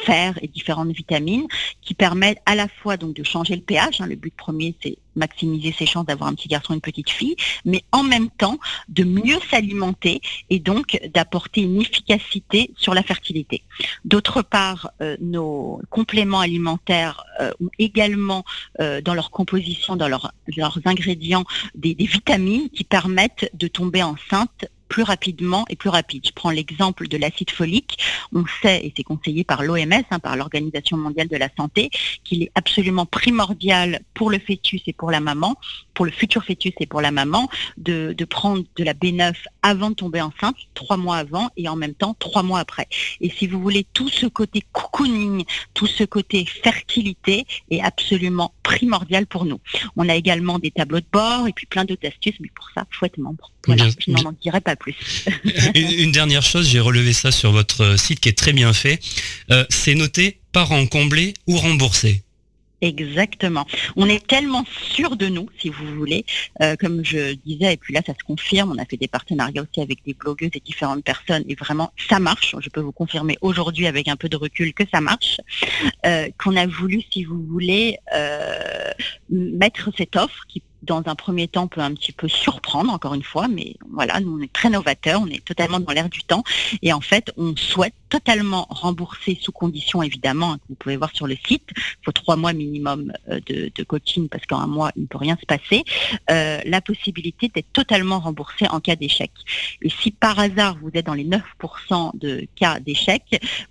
[0.05, 1.47] fer et différentes vitamines
[1.83, 4.01] qui permettent à la fois donc de changer le pH.
[4.01, 4.07] Hein.
[4.07, 7.37] le but premier c'est maximiser ses chances d'avoir un petit garçon et une petite fille,
[7.65, 10.21] mais en même temps de mieux s'alimenter
[10.51, 13.63] et donc d'apporter une efficacité sur la fertilité.
[14.05, 18.45] D'autre part, euh, nos compléments alimentaires euh, ont également
[18.81, 21.45] euh, dans leur composition, dans leurs ingrédients,
[21.75, 26.23] des vitamines qui permettent de tomber enceinte plus rapidement et plus rapide.
[26.27, 27.99] Je prends l'exemple de l'acide folique.
[28.33, 31.91] On sait, et c'est conseillé par l'OMS, hein, par l'Organisation mondiale de la santé,
[32.25, 35.57] qu'il est absolument primordial pour le fœtus et pour la maman,
[35.95, 39.95] pour le futur fœtus et pour la maman, de, prendre de la B9 avant de
[39.95, 42.87] tomber enceinte, trois mois avant, et en même temps trois mois après.
[43.21, 45.45] Et si vous voulez, tout ce côté cocooning,
[45.75, 49.61] tout ce côté fertilité est absolument primordial pour nous.
[49.97, 52.85] On a également des tableaux de bord et puis plein d'autres astuces, mais pour ça,
[52.91, 53.51] il faut être membre.
[53.67, 55.25] Voilà, je n'en dirai pas plus.
[55.75, 59.01] une, dernière chose, j'ai relevé ça sur votre site qui est très bien fait.
[59.51, 62.23] Euh, c'est noté parents comblés ou remboursés.
[62.83, 63.67] Exactement.
[63.97, 66.27] On est tellement sûr de nous, si vous voulez,
[66.61, 69.63] euh, comme je disais, et puis là ça se confirme, on a fait des partenariats
[69.63, 73.39] aussi avec des blogueuses et différentes personnes, et vraiment ça marche, je peux vous confirmer
[73.41, 75.41] aujourd'hui avec un peu de recul que ça marche,
[76.05, 77.97] euh, qu'on a voulu, si vous voulez,
[79.31, 83.23] mettre cette offre qui dans un premier temps peut un petit peu surprendre, encore une
[83.23, 86.45] fois, mais voilà, nous on est très novateurs, on est totalement dans l'air du temps.
[86.83, 91.11] Et en fait on souhaite totalement rembourser sous condition évidemment, hein, que vous pouvez voir
[91.15, 94.91] sur le site, il faut trois mois minimum euh, de, coaching parce qu'en un mois
[94.97, 95.85] il ne peut rien se passer,
[96.31, 99.31] euh, la possibilité d'être totalement remboursé en cas d'échec.
[99.83, 103.23] Et si par hasard vous êtes dans les 9% de cas d'échec,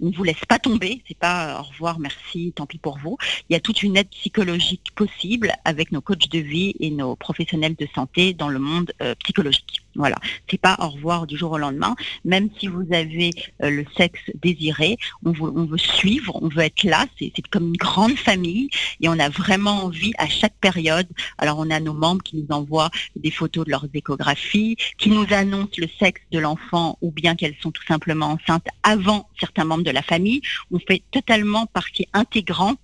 [0.01, 2.97] on ne vous laisse pas tomber, c'est pas euh, au revoir, merci, tant pis pour
[2.99, 3.17] vous.
[3.49, 7.15] Il y a toute une aide psychologique possible avec nos coachs de vie et nos
[7.15, 9.84] professionnels de santé dans le monde psychologique.
[9.95, 10.17] Voilà,
[10.49, 11.95] c'est pas au revoir du jour au lendemain.
[12.25, 13.31] Même si vous avez
[13.63, 17.05] euh, le sexe désiré, on veut, suivre, on veut être là.
[17.17, 18.69] C'est comme une grande famille
[19.01, 21.07] et on a vraiment envie à chaque période.
[21.37, 25.25] Alors on a nos membres qui nous envoient des photos de leurs échographies, qui nous
[25.31, 29.83] annoncent le sexe de l'enfant ou bien qu'elles sont tout simplement enceintes avant certains membres
[29.83, 30.41] de la famille.
[30.71, 32.79] On fait totalement partie intégrante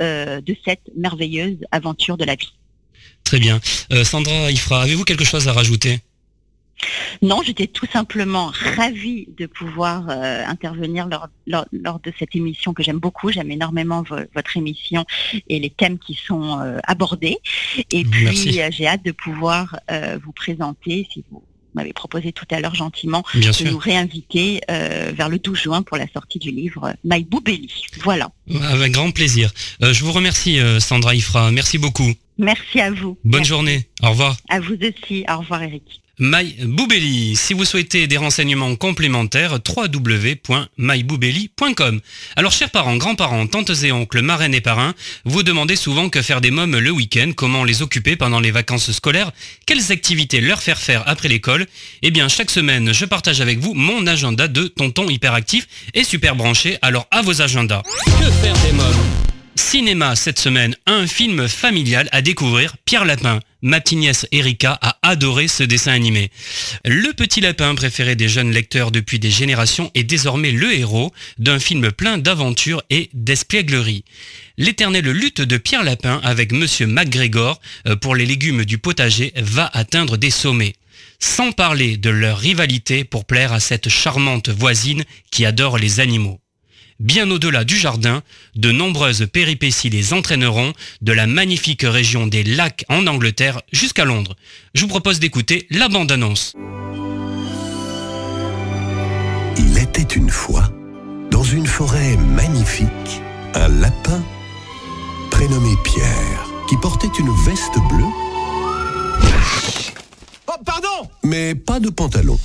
[0.00, 2.52] euh, de cette merveilleuse aventure de la vie.
[3.24, 3.60] Très bien.
[3.92, 6.00] Euh, Sandra Ifra, avez-vous quelque chose à rajouter?
[7.22, 12.82] Non, j'étais tout simplement ravie de pouvoir euh, intervenir lors, lors, de cette émission que
[12.82, 13.30] j'aime beaucoup.
[13.30, 15.04] J'aime énormément votre émission
[15.48, 17.38] et les thèmes qui sont euh, abordés.
[17.90, 19.78] Et puis, euh, j'ai hâte de pouvoir
[20.22, 21.42] vous présenter, si vous
[21.74, 26.06] m'avez proposé tout à l'heure gentiment, de nous réinviter vers le 12 juin pour la
[26.12, 27.70] sortie du livre My Boubelli.
[28.02, 28.30] Voilà.
[28.70, 29.52] Avec grand plaisir.
[29.80, 31.50] je vous remercie, Sandra Ifra.
[31.50, 32.12] Merci beaucoup.
[32.38, 33.18] Merci à vous.
[33.24, 33.88] Bonne journée.
[34.02, 34.36] Au revoir.
[34.48, 35.24] À vous aussi.
[35.28, 36.02] Au revoir, Eric.
[36.18, 37.36] MyBoubelli.
[37.36, 42.00] Si vous souhaitez des renseignements complémentaires, www.myboubelli.com.
[42.36, 46.40] Alors, chers parents, grands-parents, tantes et oncles, marraines et parrains, vous demandez souvent que faire
[46.40, 49.32] des mômes le week-end, comment les occuper pendant les vacances scolaires,
[49.66, 51.66] quelles activités leur faire faire après l'école.
[52.02, 56.34] Eh bien, chaque semaine, je partage avec vous mon agenda de tonton hyperactif et super
[56.34, 56.78] branché.
[56.80, 57.82] Alors, à vos agendas.
[58.04, 59.25] Que faire des mômes?
[59.58, 63.40] Cinéma cette semaine, un film familial à découvrir, Pierre Lapin.
[63.62, 66.30] Ma petite Erika a adoré ce dessin animé.
[66.84, 71.58] Le petit lapin préféré des jeunes lecteurs depuis des générations est désormais le héros d'un
[71.58, 74.04] film plein d'aventures et d'espièglerie.
[74.58, 79.70] L'éternelle lutte de Pierre Lapin avec Monsieur MacGregor euh, pour les légumes du potager va
[79.72, 80.74] atteindre des sommets
[81.18, 86.40] sans parler de leur rivalité pour plaire à cette charmante voisine qui adore les animaux.
[86.98, 88.22] Bien au-delà du jardin,
[88.54, 94.34] de nombreuses péripéties les entraîneront de la magnifique région des lacs en Angleterre jusqu'à Londres.
[94.74, 96.54] Je vous propose d'écouter la bande-annonce.
[99.58, 100.72] Il était une fois,
[101.30, 102.88] dans une forêt magnifique,
[103.54, 104.24] un lapin
[105.30, 108.04] prénommé Pierre, qui portait une veste bleue.
[110.48, 112.38] Oh, pardon Mais pas de pantalon.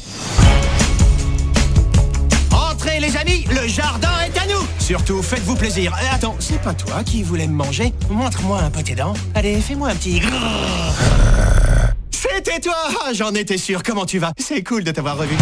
[2.85, 5.93] Les amis, le jardin est à nous Surtout, faites-vous plaisir.
[5.93, 9.13] Euh, attends, c'est pas toi qui voulais me manger Montre-moi un peu tes dents.
[9.35, 10.21] Allez, fais-moi un petit...
[12.11, 13.83] C'était toi ah, J'en étais sûr.
[13.83, 15.35] Comment tu vas C'est cool de t'avoir revu.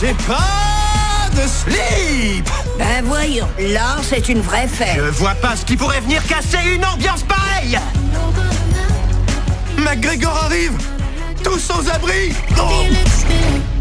[0.00, 4.96] J'ai pas de slip ben voyons, là c'est une vraie fête.
[4.96, 7.78] Je vois pas ce qui pourrait venir casser une ambiance pareille.
[9.78, 10.72] McGregor arrive
[11.42, 12.30] Tous sans abri.
[12.30, 13.73] Et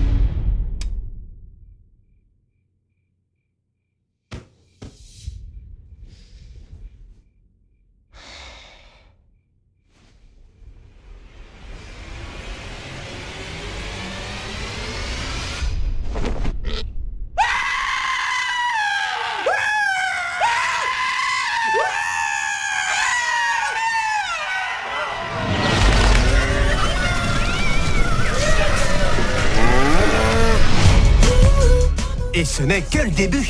[32.55, 33.49] ce n'est que le début.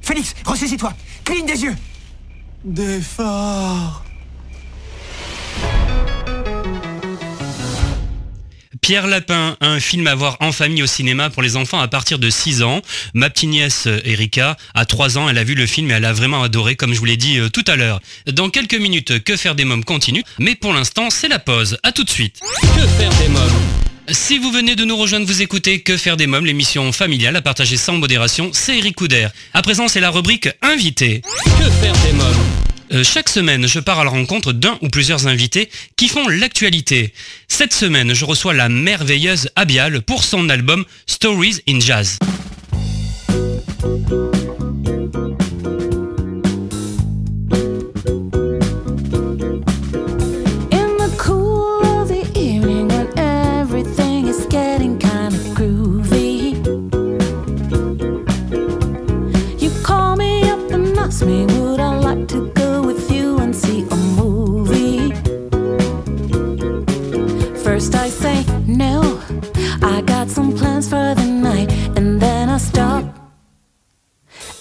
[0.00, 0.92] Félix, ressaisis-toi.
[1.24, 1.74] Cligne des yeux.
[2.64, 4.04] D'effort.
[8.90, 12.18] Pierre Lapin, un film à voir en famille au cinéma pour les enfants à partir
[12.18, 12.82] de 6 ans.
[13.14, 16.04] Ma petite nièce euh, Erika, à 3 ans, elle a vu le film et elle
[16.04, 18.00] a vraiment adoré, comme je vous l'ai dit euh, tout à l'heure.
[18.26, 21.78] Dans quelques minutes, Que faire des mômes continue, mais pour l'instant, c'est la pause.
[21.84, 22.40] A tout de suite.
[22.62, 23.60] Que faire des mômes
[24.08, 27.42] si vous venez de nous rejoindre, vous écoutez Que faire des mômes, l'émission familiale à
[27.42, 29.28] partager sans modération, c'est Eric Couder.
[29.54, 31.22] À présent, c'est la rubrique Invité.
[31.44, 35.26] Que faire des mômes euh, chaque semaine, je pars à la rencontre d'un ou plusieurs
[35.26, 37.12] invités qui font l'actualité.
[37.48, 42.18] Cette semaine, je reçois la merveilleuse Abial pour son album Stories in Jazz.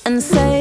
[0.09, 0.58] And say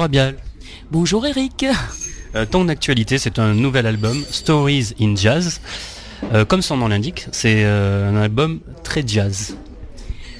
[0.00, 0.36] Bonjour Abial.
[0.90, 1.66] Bonjour Eric.
[2.34, 5.60] Euh, ton actualité, c'est un nouvel album, Stories in Jazz.
[6.32, 9.58] Euh, comme son nom l'indique, c'est euh, un album très jazz.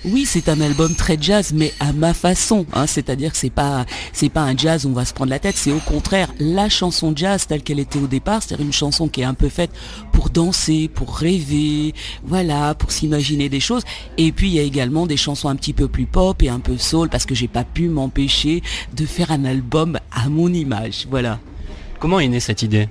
[0.06, 2.64] Oui, c'est un album très jazz, mais à ma façon.
[2.72, 2.86] hein.
[2.86, 3.84] C'est-à-dire que c'est pas
[4.14, 5.56] c'est pas un jazz où on va se prendre la tête.
[5.58, 9.20] C'est au contraire la chanson jazz telle qu'elle était au départ, c'est-à-dire une chanson qui
[9.20, 9.70] est un peu faite
[10.12, 13.82] pour danser, pour rêver, voilà, pour s'imaginer des choses.
[14.16, 16.60] Et puis il y a également des chansons un petit peu plus pop et un
[16.60, 18.62] peu soul parce que j'ai pas pu m'empêcher
[18.96, 21.08] de faire un album à mon image.
[21.10, 21.40] Voilà.
[21.98, 22.88] Comment est née cette idée?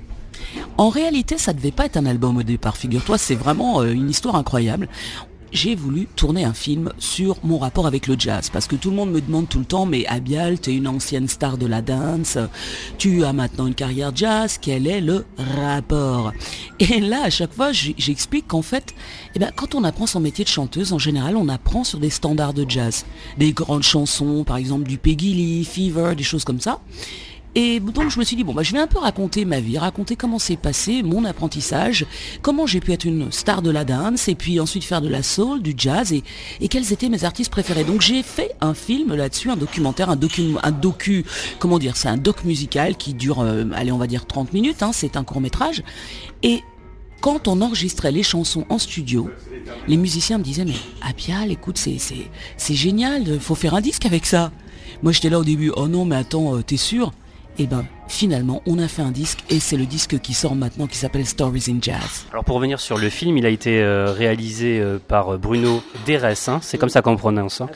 [0.78, 4.08] En réalité, ça devait pas être un album au départ, figure-toi, c'est vraiment euh, une
[4.08, 4.88] histoire incroyable.
[5.52, 8.96] J'ai voulu tourner un film sur mon rapport avec le jazz, parce que tout le
[8.96, 12.38] monde me demande tout le temps, mais Abial, tu une ancienne star de la dance,
[12.98, 15.24] tu as maintenant une carrière jazz, quel est le
[15.58, 16.32] rapport?
[16.78, 18.94] Et là, à chaque fois, j'explique qu'en fait,
[19.34, 22.10] eh ben, quand on apprend son métier de chanteuse, en général, on apprend sur des
[22.10, 23.04] standards de jazz,
[23.36, 26.80] des grandes chansons, par exemple du Peggy Lee, Fever, des choses comme ça.
[27.54, 29.78] Et donc je me suis dit, bon, bah, je vais un peu raconter ma vie,
[29.78, 32.06] raconter comment s'est passé mon apprentissage,
[32.42, 35.22] comment j'ai pu être une star de la dance, et puis ensuite faire de la
[35.22, 36.22] soul, du jazz, et,
[36.60, 37.84] et quels étaient mes artistes préférés.
[37.84, 41.24] Donc j'ai fait un film là-dessus, un documentaire, un docu, un docu
[41.58, 44.82] comment dire, c'est un doc musical qui dure, euh, allez, on va dire 30 minutes,
[44.82, 45.82] hein, c'est un court métrage.
[46.42, 46.62] Et
[47.20, 49.30] quand on enregistrait les chansons en studio,
[49.88, 54.52] les musiciens me disaient, mais Apial, écoute, c'est, génial, faut faire un disque avec ça.
[55.02, 57.12] Moi j'étais là au début, oh non mais attends, euh, t'es sûr?
[57.58, 60.86] Et ben finalement on a fait un disque et c'est le disque qui sort maintenant
[60.86, 62.26] qui s'appelle Stories in Jazz.
[62.32, 66.48] Alors pour revenir sur le film, il a été euh, réalisé euh, par Bruno Deres,
[66.48, 67.60] hein, c'est comme ça qu'on prononce.
[67.60, 67.68] hein.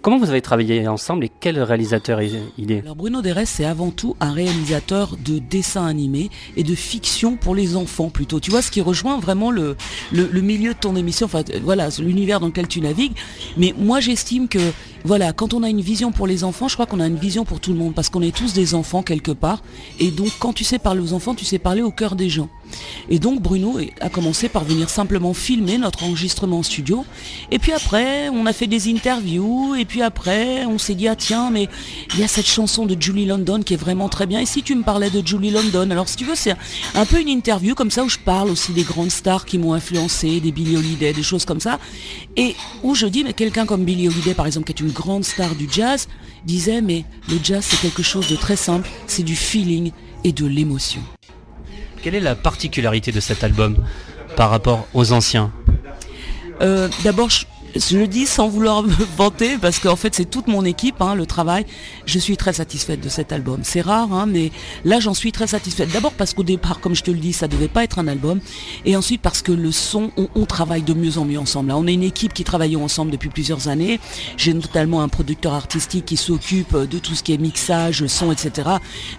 [0.00, 3.92] Comment vous avez travaillé ensemble et quel réalisateur il est Alors Bruno Deres c'est avant
[3.92, 8.40] tout un réalisateur de dessins animés et de fiction pour les enfants plutôt.
[8.40, 9.76] Tu vois ce qui rejoint vraiment le,
[10.10, 13.12] le, le milieu de ton émission, enfin euh, voilà, l'univers dans lequel tu navigues.
[13.56, 14.58] Mais moi j'estime que
[15.04, 17.44] voilà, quand on a une vision pour les enfants, je crois qu'on a une vision
[17.44, 19.62] pour tout le monde parce qu'on est tous des enfants quelque part.
[19.98, 22.48] Et donc quand tu sais parler aux enfants, tu sais parler au cœur des gens.
[23.10, 27.04] Et donc Bruno a commencé par venir simplement filmer notre enregistrement en studio.
[27.50, 29.74] Et puis après, on a fait des interviews.
[29.74, 31.68] Et puis après, on s'est dit, ah tiens, mais
[32.14, 34.40] il y a cette chanson de Julie London qui est vraiment très bien.
[34.40, 35.90] Et si tu me parlais de Julie London?
[35.90, 36.56] Alors si tu veux, c'est
[36.94, 39.74] un peu une interview comme ça où je parle aussi des grandes stars qui m'ont
[39.74, 41.78] influencé, des Billie Holiday, des choses comme ça.
[42.36, 45.24] Et où je dis, mais quelqu'un comme Billie Holiday, par exemple, qui est une grande
[45.24, 46.08] star du jazz,
[46.44, 48.88] disait, mais le jazz, c'est quelque chose de très simple.
[49.06, 49.92] C'est du feeling
[50.24, 51.02] et de l'émotion.
[52.02, 53.76] Quelle est la particularité de cet album
[54.36, 55.52] par rapport aux anciens?
[56.60, 60.46] Euh, D'abord, je, je le dis sans vouloir me vanter, parce qu'en fait, c'est toute
[60.46, 61.64] mon équipe, hein, le travail.
[62.06, 63.60] Je suis très satisfaite de cet album.
[63.62, 64.50] C'est rare, hein, mais
[64.84, 65.90] là, j'en suis très satisfaite.
[65.92, 68.40] D'abord parce qu'au départ, comme je te le dis, ça devait pas être un album.
[68.84, 71.68] Et ensuite parce que le son, on, travaille de mieux en mieux ensemble.
[71.68, 74.00] Là, on est une équipe qui travaille ensemble depuis plusieurs années.
[74.36, 78.68] J'ai notamment un producteur artistique qui s'occupe de tout ce qui est mixage, son, etc.,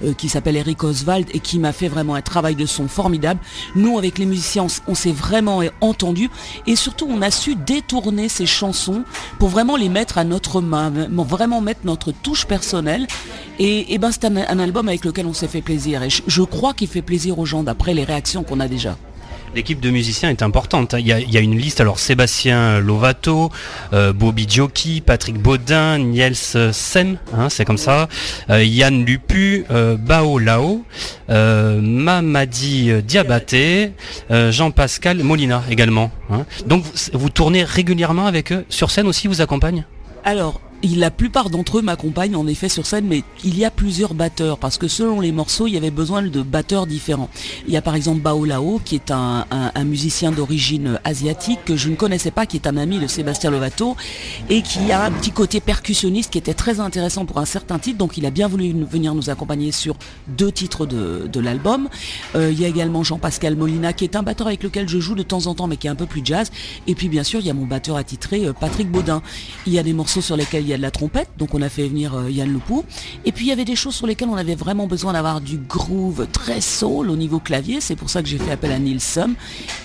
[0.04, 3.40] euh, qui s'appelle Eric Oswald et qui m'a fait vraiment un travail de son formidable.
[3.76, 6.30] Nous, avec les musiciens, on, on s'est vraiment entendu
[6.68, 9.04] et surtout, on a su détourner ces chansons
[9.40, 13.08] pour vraiment les mettre à notre main, vraiment- mettre notre touche personnelle.
[13.60, 16.88] Et, ben, c'est un, album avec lequel on s'est fait plaisir et je crois qu'il
[16.88, 18.98] fait plaisir aux gens d'après les réactions qu'on a déjà.
[19.56, 20.94] L'équipe de musiciens est importante.
[20.96, 21.00] hein.
[21.00, 23.52] Il y a, une liste, alors Sébastien Lovato,
[23.94, 28.08] euh, Bobby Giochi, Patrick Baudin, Niels Sem, hein, c'est comme ça,
[28.50, 30.84] euh, Yann Lupu, euh, Bao Lao,
[31.30, 33.92] euh, Mamadi Diabaté,
[34.30, 36.10] Jean-Pascal Molina également.
[36.32, 36.46] hein.
[36.66, 36.84] Donc
[37.14, 39.86] vous, tournez régulièrement avec eux Sur scène aussi, vous accompagne
[40.26, 44.14] Alors, la plupart d'entre eux m'accompagnent en effet sur scène, mais il y a plusieurs
[44.14, 47.30] batteurs, parce que selon les morceaux, il y avait besoin de batteurs différents.
[47.68, 49.46] Il y a par exemple Bao Lao, qui est un,
[49.86, 53.96] musicien d'origine asiatique que je ne connaissais pas, qui est un ami de Sébastien Lovato,
[54.50, 57.98] et qui a un petit côté percussionniste qui était très intéressant pour un certain titre,
[57.98, 59.96] donc il a bien voulu venir nous accompagner sur
[60.28, 61.90] deux titres de, de l'album.
[62.36, 65.16] Euh, il y a également Jean-Pascal Molina, qui est un batteur avec lequel je joue
[65.16, 66.52] de temps en temps, mais qui est un peu plus jazz.
[66.88, 69.22] Et puis bien sûr, il y a mon batteur attitré, euh, Patrick Baudin.
[69.66, 71.62] Il y a des morceaux sur lesquels il y a de la trompette, donc on
[71.62, 72.84] a fait venir euh, Yann Loupou.
[73.26, 75.58] Et puis il y avait des choses sur lesquelles on avait vraiment besoin d'avoir du
[75.58, 77.82] groove très soul au niveau clavier.
[77.82, 79.36] C'est pour ça que j'ai fait appel à Neil Sum.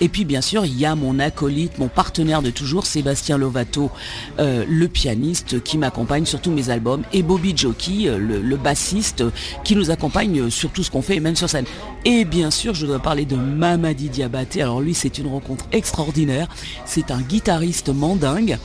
[0.01, 3.91] Et puis bien sûr, il y a mon acolyte, mon partenaire de toujours, Sébastien Lovato,
[4.39, 9.23] euh, le pianiste qui m'accompagne sur tous mes albums, et Bobby Jockey, euh, le, bassiste,
[9.63, 11.65] qui nous accompagne sur tout ce qu'on fait, et même sur scène.
[12.05, 14.61] Et bien sûr, je dois parler de Mamadi Diabaté.
[14.61, 16.47] Alors lui, c'est une rencontre extraordinaire.
[16.85, 18.57] C'est un guitariste mandingue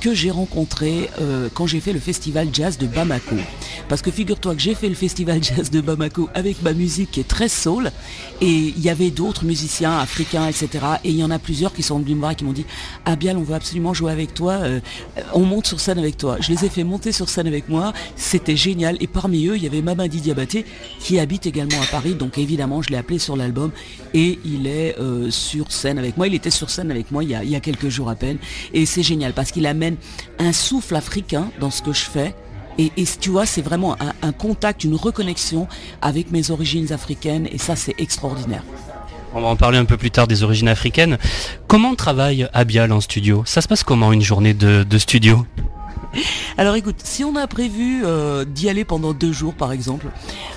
[0.00, 1.10] que j'ai rencontré
[1.52, 3.36] quand j'ai fait le festival jazz de Bamako.
[3.88, 7.20] Parce que figure-toi que j'ai fait le festival jazz de Bamako avec ma musique qui
[7.20, 7.90] est très soul,
[8.40, 10.68] et il y avait d'autres musiciens africains, etc.
[11.04, 12.66] Et il y en a plusieurs qui sont venus me voir et qui m'ont dit
[13.04, 14.80] Abial, on veut absolument jouer avec toi, euh,
[15.32, 16.38] on monte sur scène avec toi.
[16.40, 18.96] Je les ai fait monter sur scène avec moi, c'était génial.
[19.00, 20.64] Et parmi eux, il y avait Mamadi Diabaté
[21.00, 23.70] qui habite également à Paris, donc évidemment, je l'ai appelé sur l'album
[24.14, 26.26] et il est euh, sur scène avec moi.
[26.26, 28.38] Il était sur scène avec moi il il y a quelques jours à peine.
[28.72, 29.96] Et c'est génial parce qu'il amène
[30.38, 31.23] un souffle africain
[31.60, 32.34] dans ce que je fais
[32.78, 35.68] et, tu vois, c'est vraiment un, contact, une reconnexion
[36.02, 38.62] avec mes origines africaines et ça, c'est extraordinaire.
[39.32, 41.18] On va en parler un peu plus tard des origines africaines.
[41.66, 43.42] Comment travaille Abial en studio?
[43.46, 45.46] Ça se passe comment une journée de studio?
[46.58, 50.06] alors écoute, si on a prévu euh, d'y aller pendant deux jours par exemple,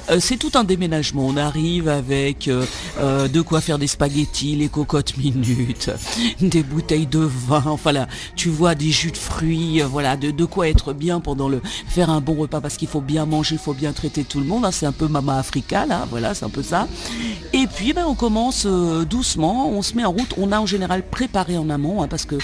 [0.10, 1.26] euh, c'est tout un déménagement.
[1.26, 5.92] On arrive avec euh, de quoi faire des spaghettis, les cocottes minutes,
[6.42, 10.70] des bouteilles de vin, enfin là, tu vois des jus de fruits, voilà, de, quoi
[10.70, 13.74] être bien pendant le faire un bon repas parce qu'il faut bien manger, il faut
[13.74, 14.66] bien traiter tout le monde.
[14.66, 14.72] Hein.
[14.72, 16.88] c'est un peu Mama Africa là, voilà, c'est un peu ça.
[17.54, 20.34] Et puis ben, on commence doucement, on se met en route.
[20.38, 22.36] On a en général préparé en amont hein, parce que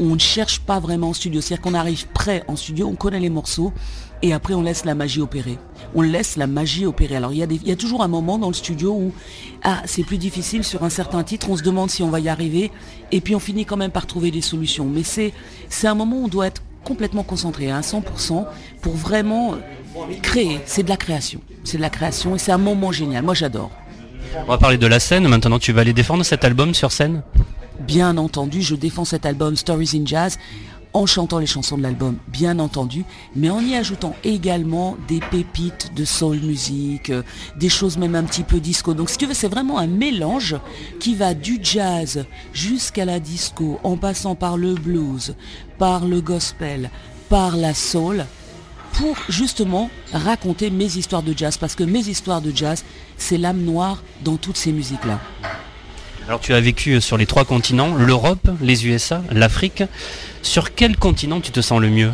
[0.00, 3.20] on ne cherche pas vraiment en studio, c'est-à-dire qu'on arrive prêt en studio, on connaît
[3.20, 3.72] les morceaux
[4.22, 5.58] et après on laisse la magie opérer.
[5.94, 7.16] On laisse la magie opérer.
[7.16, 9.12] Alors il y, a il y a toujours un moment dans le studio où
[9.62, 12.28] ah, c'est plus difficile sur un certain titre, on se demande si on va y
[12.28, 12.70] arriver
[13.12, 14.86] et puis on finit quand même par trouver des solutions.
[14.86, 15.32] Mais c'est,
[15.68, 18.46] c'est un moment où on doit être complètement concentré à 100%
[18.82, 19.54] pour vraiment
[20.22, 20.60] créer.
[20.66, 21.40] C'est de la création.
[21.64, 23.24] C'est de la création et c'est un moment génial.
[23.24, 23.70] Moi j'adore.
[24.36, 25.28] On va parler de la scène.
[25.28, 27.22] Maintenant tu vas aller défendre cet album sur scène?
[27.80, 30.38] Bien entendu, je défends cet album Stories in Jazz
[30.94, 35.92] en chantant les chansons de l'album, bien entendu, mais en y ajoutant également des pépites
[35.94, 37.22] de soul music, euh,
[37.58, 38.94] des choses même un petit peu disco.
[38.94, 40.56] Donc si tu veux, c'est vraiment un mélange
[41.00, 45.34] qui va du jazz jusqu'à la disco, en passant par le blues,
[45.78, 46.90] par le gospel,
[47.28, 48.24] par la soul,
[48.92, 52.84] pour justement raconter mes histoires de jazz, parce que mes histoires de jazz,
[53.16, 55.18] c'est l'âme noire dans toutes ces musiques-là.
[56.26, 59.82] Alors tu as vécu sur les trois continents, l'Europe, les USA, l'Afrique.
[60.42, 62.12] Sur quel continent tu te sens le mieux?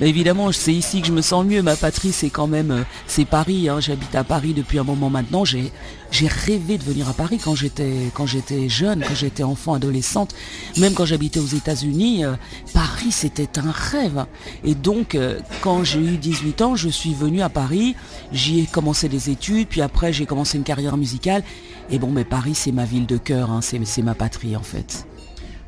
[0.00, 1.62] Évidemment, c'est ici que je me sens mieux.
[1.62, 3.68] Ma patrie, c'est quand même, euh, c'est Paris.
[3.68, 3.80] Hein.
[3.80, 5.44] J'habite à Paris depuis un moment maintenant.
[5.44, 5.72] J'ai,
[6.12, 10.34] rêvé de venir à Paris quand j'étais, quand j'étais jeune, quand j'étais enfant, adolescente.
[10.78, 12.34] Même quand j'habitais aux États-Unis, euh,
[12.74, 14.26] Paris, c'était un rêve.
[14.64, 17.94] Et donc, euh, quand j'ai eu 18 ans, je suis venu à Paris.
[18.32, 21.42] J'y ai commencé des études, puis après, j'ai commencé une carrière musicale.
[21.90, 23.50] Et bon, mais Paris, c'est ma ville de cœur.
[23.50, 23.60] Hein.
[23.62, 25.06] C'est, ma patrie, en fait.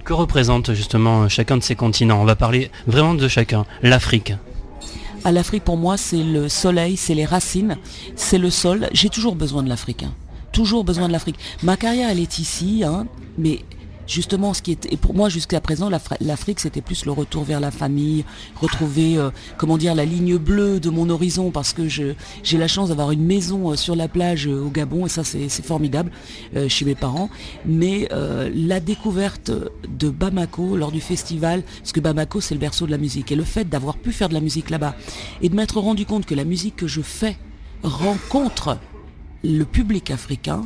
[0.05, 2.21] Que représente justement chacun de ces continents?
[2.21, 3.67] On va parler vraiment de chacun.
[3.83, 4.33] L'Afrique.
[5.25, 7.77] À l'Afrique, pour moi, c'est le soleil, c'est les racines,
[8.17, 8.89] c'est le sol.
[8.93, 10.05] J'ai toujours besoin de l'Afrique.
[10.05, 10.13] Hein.
[10.53, 11.39] Toujours besoin de l'Afrique.
[11.63, 13.07] Ma carrière, elle est ici, hein,
[13.37, 13.61] mais
[14.09, 15.91] justement, ce qui et pour moi jusqu'à présent,
[16.21, 18.25] l'Afrique, c'était plus le retour vers la famille,
[18.57, 22.17] retrouver, euh, comment dire, la ligne bleue de mon horizon, parce que j'ai
[22.53, 25.49] la chance d'avoir une maison euh, sur la plage euh, au Gabon, et ça, c'est
[25.65, 26.11] formidable,
[26.69, 27.29] chez mes parents.
[27.67, 28.09] Mais
[28.55, 29.51] la découverte
[29.89, 33.37] de Bamako lors du festival, parce que Bamako, c'est le berceau de la musique, et
[33.37, 34.95] le fait d'avoir pu faire de la musique là-bas,
[35.43, 37.37] et de m'être rendu compte que la musique que je fais
[37.83, 38.79] rencontre
[39.45, 40.65] le public africain,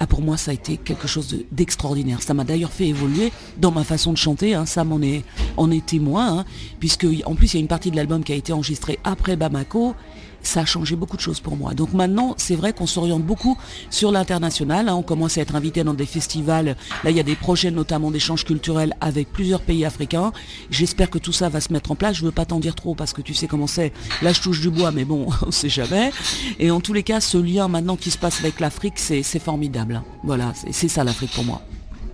[0.00, 2.22] ah, pour moi, ça a été quelque chose d'extraordinaire.
[2.22, 4.54] ça m'a d'ailleurs fait évoluer dans ma façon de chanter.
[4.54, 4.64] Hein.
[4.64, 5.24] Ça m'en est,
[5.56, 6.44] en est témoin, hein.
[6.78, 9.34] puisque en plus, il y a une partie de l'album qui a été enregistrée après
[9.34, 9.94] Bamako
[10.42, 11.74] ça a changé beaucoup de choses pour moi.
[11.74, 13.56] Donc maintenant, c'est vrai qu'on s'oriente beaucoup
[13.90, 14.88] sur l'international.
[14.88, 14.94] Hein.
[14.94, 16.76] On commence à être invité dans des festivals.
[17.04, 20.32] Là, il y a des projets notamment d'échanges culturels avec plusieurs pays africains.
[20.70, 22.16] J'espère que tout ça va se mettre en place.
[22.16, 23.92] Je ne veux pas t'en dire trop parce que tu sais comment c'est.
[24.22, 26.12] Là, je touche du bois, mais bon, on ne sait jamais.
[26.58, 29.96] Et en tous les cas, ce lien maintenant qui se passe avec l'Afrique, c'est formidable.
[29.96, 30.04] Hein.
[30.24, 31.62] Voilà, c'est ça l'Afrique pour moi.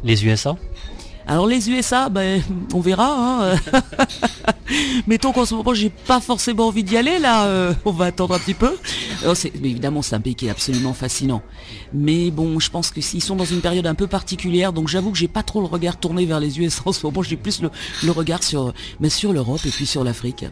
[0.02, 0.56] Les USA
[1.26, 2.42] alors les USA, ben,
[2.74, 3.52] on verra.
[3.52, 3.56] Hein.
[5.06, 7.46] Mettons qu'en ce moment, j'ai pas forcément envie d'y aller, là.
[7.46, 8.76] Euh, on va attendre un petit peu.
[9.62, 11.42] évidemment, c'est un pays qui est absolument fascinant.
[11.92, 15.12] Mais bon, je pense que s'ils sont dans une période un peu particulière, donc j'avoue
[15.12, 17.22] que j'ai pas trop le regard tourné vers les USA en ce moment.
[17.22, 20.44] J'ai plus le, regard sur, mais sur l'Europe et puis sur l'Afrique.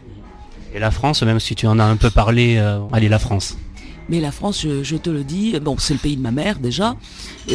[0.73, 3.57] Et la France, même si tu en as un peu parlé, euh, allez, la France.
[4.09, 6.97] Mais la France, je, te le dis, bon, c'est le pays de ma mère déjà,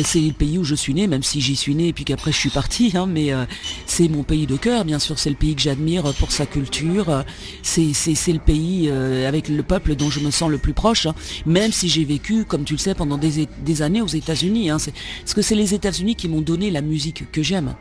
[0.03, 2.33] c'est le pays où je suis né, même si j'y suis né et puis qu'après
[2.33, 3.45] je suis parti, hein, mais euh,
[3.87, 7.25] c'est mon pays de cœur, bien sûr, c'est le pays que j'admire pour sa culture,
[7.63, 11.15] c'est le pays euh, avec le peuple dont je me sens le plus proche, hein.
[11.47, 14.71] même si j'ai vécu, comme tu le sais, pendant des, années aux États-Unis.
[14.71, 14.79] Hein,
[15.21, 17.75] parce que c'est les États-Unis qui m'ont donné la musique que j'aime.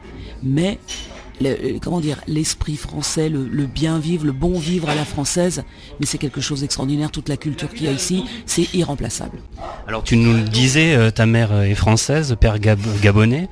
[0.43, 0.80] Mais
[1.42, 5.64] le, comment dire, l'esprit français, le, bien vivre, le bon vivre à la française,
[6.00, 7.12] mais c'est quelque chose d'extraordinaire.
[7.12, 9.40] Toute la culture qu'il y a ici, c'est irremplaçable.
[9.88, 13.50] Alors tu nous le disais, euh, ta mère est française, père gabonais.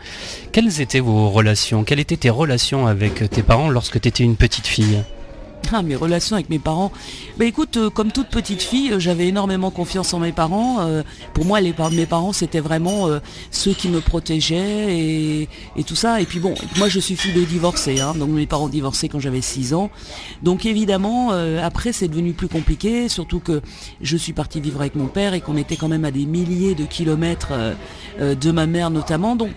[0.52, 4.36] Quelles étaient vos relations Quelles étaient tes relations avec tes parents lorsque tu étais une
[4.36, 5.04] petite fille?
[5.74, 6.92] Ah, mes relations avec mes parents.
[7.38, 10.82] Bah écoute, euh, comme toute petite fille, euh, j'avais énormément confiance en mes parents.
[10.82, 11.04] Euh,
[11.34, 13.08] pour moi, les, mes parents, c'était vraiment
[13.52, 16.22] ceux qui me protégeaient et, tout ça.
[16.22, 19.20] Et puis bon, moi je suis fille de divorcé, hein, donc mes parents divorcés quand
[19.20, 19.90] j'avais 6 ans.
[20.42, 23.62] Donc évidemment, après c'est devenu plus compliqué, surtout que
[24.02, 26.76] je suis partie vivre avec mon père et qu'on était quand même à des milliers
[26.76, 27.54] de kilomètres
[28.20, 29.36] de ma mère notamment.
[29.36, 29.52] Donc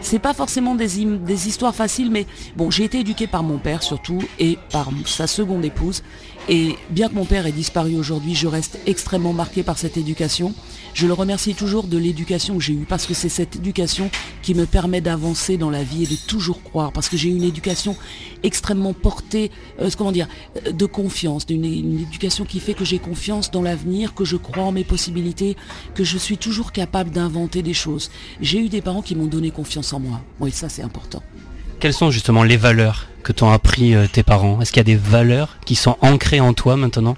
[0.00, 3.82] c'est pas forcément des, des histoires faciles, mais bon, j'ai été éduquée par mon père
[3.82, 6.02] surtout et par sa seconde épouse.
[6.48, 10.54] Et bien que mon père ait disparu aujourd'hui, je reste extrêmement marqué par cette éducation.
[10.92, 14.10] Je le remercie toujours de l'éducation que j'ai eue parce que c'est cette éducation
[14.42, 16.92] qui me permet d'avancer dans la vie et de toujours croire.
[16.92, 17.96] Parce que j'ai une éducation
[18.42, 19.50] extrêmement portée,
[19.80, 20.28] euh, comment dire,
[20.66, 24.64] euh, de confiance, une éducation qui fait que j'ai confiance dans l'avenir, que je crois
[24.64, 25.56] en mes possibilités,
[25.94, 28.10] que je suis toujours capable d'inventer des choses.
[28.40, 30.20] J'ai eu des parents qui m'ont donné confiance en moi.
[30.40, 31.22] Oui, ça c'est important.
[31.84, 34.58] Quelles sont justement les valeurs que t'ont appris euh, tes parents?
[34.62, 37.14] Est-ce qu'il y a des valeurs qui sont ancrées en toi maintenant?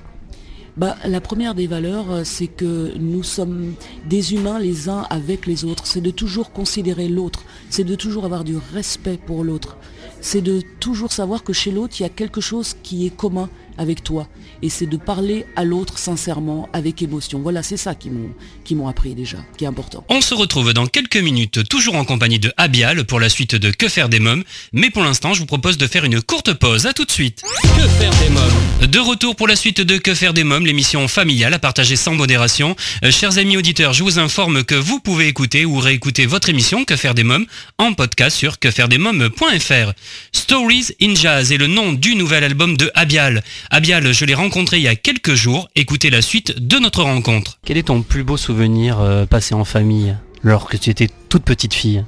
[0.77, 3.75] Bah, la première des valeurs, euh, c'est que nous sommes
[4.07, 5.87] des humains les uns avec les autres.
[5.87, 7.45] C'est de toujours considérer l'autre.
[7.71, 9.77] C'est de toujours avoir du respect pour l'autre.
[10.21, 13.49] C'est de toujours savoir que chez l'autre, il y a quelque chose qui est commun
[13.79, 14.29] avec toi.
[14.63, 17.41] Et c'est de parler à l'autre sincèrement, avec émotion.
[17.41, 18.31] Voilà, c'est ça qui m'ont,
[18.65, 20.05] qui m'ont appris déjà, qui est important.
[20.09, 23.71] On se retrouve dans quelques minutes, toujours en compagnie de Abial pour la suite de
[23.71, 24.45] Que faire des mômes.
[24.73, 26.87] Mais pour l'instant, je vous propose de faire une courte pause.
[26.87, 27.43] À tout de suite.
[27.63, 28.91] Que faire des mômes?
[28.91, 32.15] De retour pour la suite de Que faire des mômes, l'émission familiale à partager sans
[32.15, 32.77] modération.
[33.05, 36.85] Euh, chers amis auditeurs, je vous informe que vous pouvez écouter ou réécouter votre émission
[36.85, 37.47] Que faire des mômes
[37.79, 39.93] en podcast sur quefairedesmômes.fr.
[40.33, 43.43] Stories in Jazz est le nom du nouvel album de Abial.
[43.71, 45.69] Abial, je l'ai rencontré il y a quelques jours.
[45.75, 47.59] Écoutez la suite de notre rencontre.
[47.65, 51.75] Quel est ton plus beau souvenir euh, passé en famille lorsque tu étais toute petite
[51.75, 52.05] fille?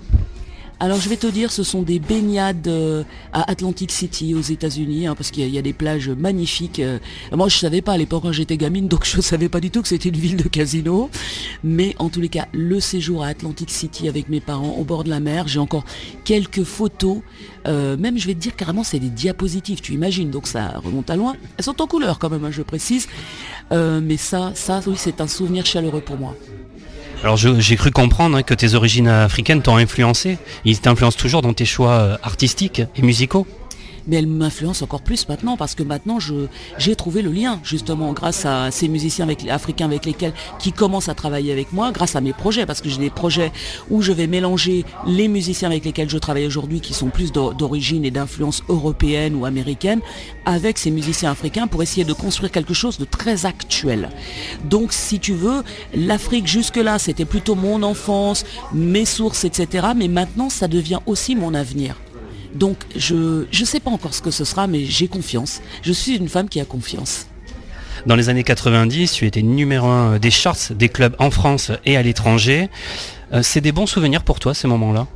[0.80, 3.02] Alors je vais te dire, ce sont des baignades euh,
[3.32, 6.78] à Atlantic City aux États-Unis, hein, parce qu'il y, a des plages magnifiques.
[6.78, 7.00] Euh.
[7.32, 9.82] moi je savais pas à l'époque quand j'étais gamine, donc je savais pas du tout
[9.82, 11.10] que c'était une ville de casino.
[11.64, 15.02] Mais en tous les cas, le séjour à Atlantic City avec mes parents au bord
[15.02, 15.84] de la mer, j'ai encore
[16.24, 17.18] quelques photos.
[17.66, 21.10] Euh, même je vais te dire carrément c'est des diapositives, tu imagines, donc ça remonte
[21.10, 21.34] à loin.
[21.56, 23.08] Elles sont en couleur quand même, hein, je précise.
[23.72, 26.36] mais ça, ça oui, c'est un souvenir chaleureux pour moi.
[27.24, 30.38] Alors j'ai cru comprendre hein, que tes origines africaines t'ont influencé.
[30.64, 33.46] Ils t'influencent toujours dans tes choix euh, artistiques et musicaux
[34.06, 36.18] mais elle m'influence encore plus maintenant parce que maintenant
[36.78, 41.14] j'ai trouvé le lien justement grâce à ces musiciens africains avec lesquels qui commencent à
[41.14, 43.52] travailler avec moi, grâce à mes projets parce que j'ai des projets
[43.90, 48.04] où je vais mélanger les musiciens avec lesquels je travaille aujourd'hui qui sont plus d'origine
[48.04, 50.00] et d'influence européenne ou américaine
[50.44, 54.10] avec ces musiciens africains pour essayer de construire quelque chose de très actuel.
[54.64, 55.62] Donc si tu veux,
[55.94, 59.88] l'Afrique jusque-là c'était plutôt mon enfance, mes sources, etc.
[59.96, 61.96] Mais maintenant ça devient aussi mon avenir.
[62.54, 65.60] Donc je ne sais pas encore ce que ce sera, mais j'ai confiance.
[65.82, 67.26] Je suis une femme qui a confiance.
[68.06, 71.96] Dans les années 90, tu étais numéro un des charts des clubs en France et
[71.96, 72.68] à l'étranger.
[73.32, 75.06] Euh, c'est des bons souvenirs pour toi ces moments-là?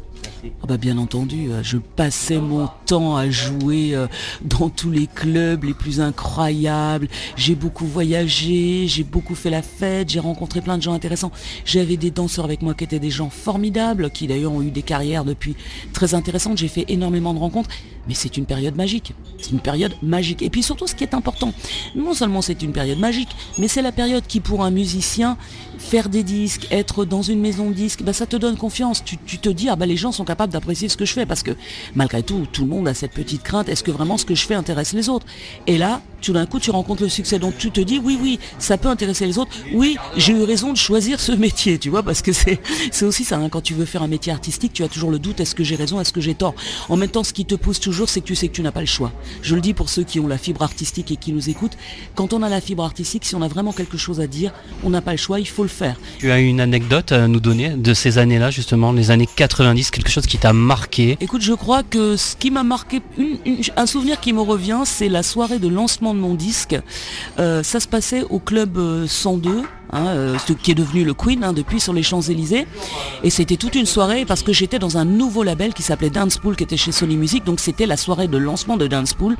[0.44, 4.08] Ah bah bien entendu, euh, je passais mon temps à jouer euh,
[4.42, 7.08] dans tous les clubs les plus incroyables.
[7.36, 11.30] J'ai beaucoup voyagé, j'ai beaucoup fait la fête, j'ai rencontré plein de gens intéressants.
[11.64, 14.82] J'avais des danseurs avec moi qui étaient des gens formidables, qui d'ailleurs ont eu des
[14.82, 15.54] carrières depuis
[15.92, 16.58] très intéressantes.
[16.58, 17.70] J'ai fait énormément de rencontres,
[18.08, 19.14] mais c'est une période magique.
[19.38, 20.42] C'est une période magique.
[20.42, 21.52] Et puis surtout, ce qui est important,
[21.94, 23.28] non seulement c'est une période magique,
[23.58, 25.36] mais c'est la période qui, pour un musicien,
[25.78, 29.02] faire des disques, être dans une maison de disques, bah, ça te donne confiance.
[29.04, 31.42] Tu, te dis, ah bah les gens sont capables d'apprécier ce que je fais, parce
[31.42, 31.52] que
[31.94, 34.46] malgré tout, tout le monde a cette petite crainte, est-ce que vraiment ce que je
[34.46, 35.26] fais intéresse les autres?
[35.66, 37.38] Et là, tout d'un coup, tu rencontres le succès.
[37.38, 39.50] Donc tu te dis, oui, oui, ça peut intéresser les autres.
[39.72, 42.60] Oui, j'ai eu raison de choisir ce métier, tu vois, parce que c'est,
[43.02, 43.36] aussi ça.
[43.36, 43.48] Hein.
[43.50, 45.76] quand tu veux faire un métier artistique, tu as toujours le doute, est-ce que j'ai
[45.76, 46.54] raison, est-ce que j'ai tort?
[46.88, 48.72] En même temps, ce qui te pousse toujours, c'est que tu sais que tu n'as
[48.72, 49.12] pas le choix.
[49.42, 51.76] Je le dis pour ceux qui ont la fibre artistique et qui nous écoutent.
[52.14, 54.52] Quand on a la fibre artistique, si on a vraiment quelque chose à dire,
[54.84, 55.96] on n'a pas le choix, il faut le faire.
[56.18, 60.10] Tu as une anecdote à nous donner de ces années-là, justement, les années 90, quelque
[60.10, 61.16] chose qui t'a marqué?
[61.20, 63.02] Écoute, je crois que ce qui m'a marqué,
[63.76, 66.76] un souvenir qui me revient, c'est la soirée de lancement de mon disque.
[67.38, 69.62] Euh, ça se passait au club 102 euh,
[69.92, 72.66] hein, euh, qui est devenu le Queen hein, depuis sur les Champs-Élysées.
[73.22, 76.56] Et c'était toute une soirée parce que j'étais dans un nouveau label qui s'appelait Dancepool
[76.56, 77.44] qui était chez Sony Music.
[77.44, 79.36] Donc c'était la soirée de lancement de Dancepool.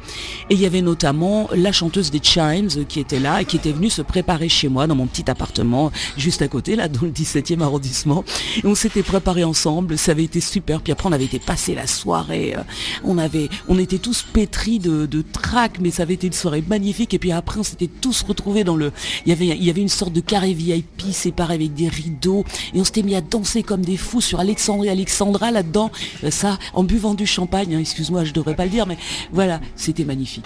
[0.51, 3.57] Et il y avait notamment la chanteuse des Chimes euh, qui était là et qui
[3.57, 7.03] était venue se préparer chez moi dans mon petit appartement juste à côté, là, dans
[7.03, 8.25] le 17e arrondissement.
[8.63, 10.81] Et on s'était préparé ensemble, ça avait été super.
[10.81, 12.55] Puis après on avait été passer la soirée.
[12.57, 12.63] euh,
[13.05, 16.63] On avait, on était tous pétris de, de trac, mais ça avait été une soirée
[16.67, 17.15] magnifique.
[17.15, 18.93] Et puis après on s'était tous retrouvés dans le,
[19.27, 22.45] il y avait, il y avait une sorte de carré VIP séparé avec des rideaux.
[22.75, 25.91] Et on s'était mis à danser comme des fous sur Alexandrie Alexandra là-dedans.
[26.25, 28.99] Euh, Ça, en buvant du champagne, hein, excuse-moi, je devrais pas le dire, mais
[29.33, 30.45] voilà, c'était magnifique.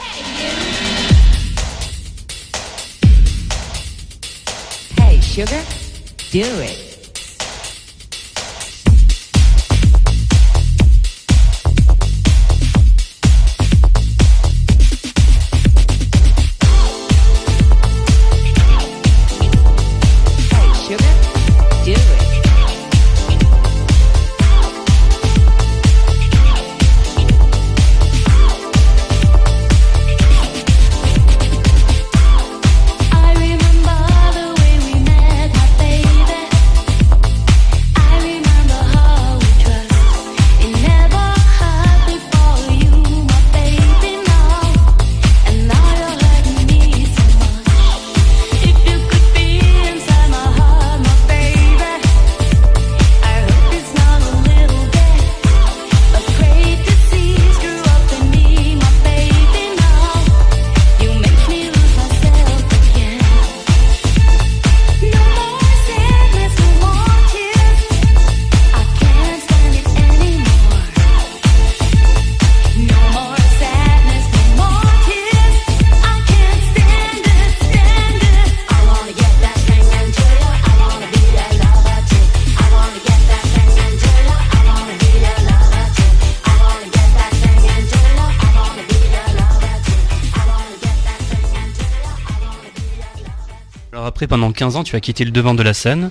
[94.26, 96.10] Pendant 15 ans, tu as quitté le devant de la scène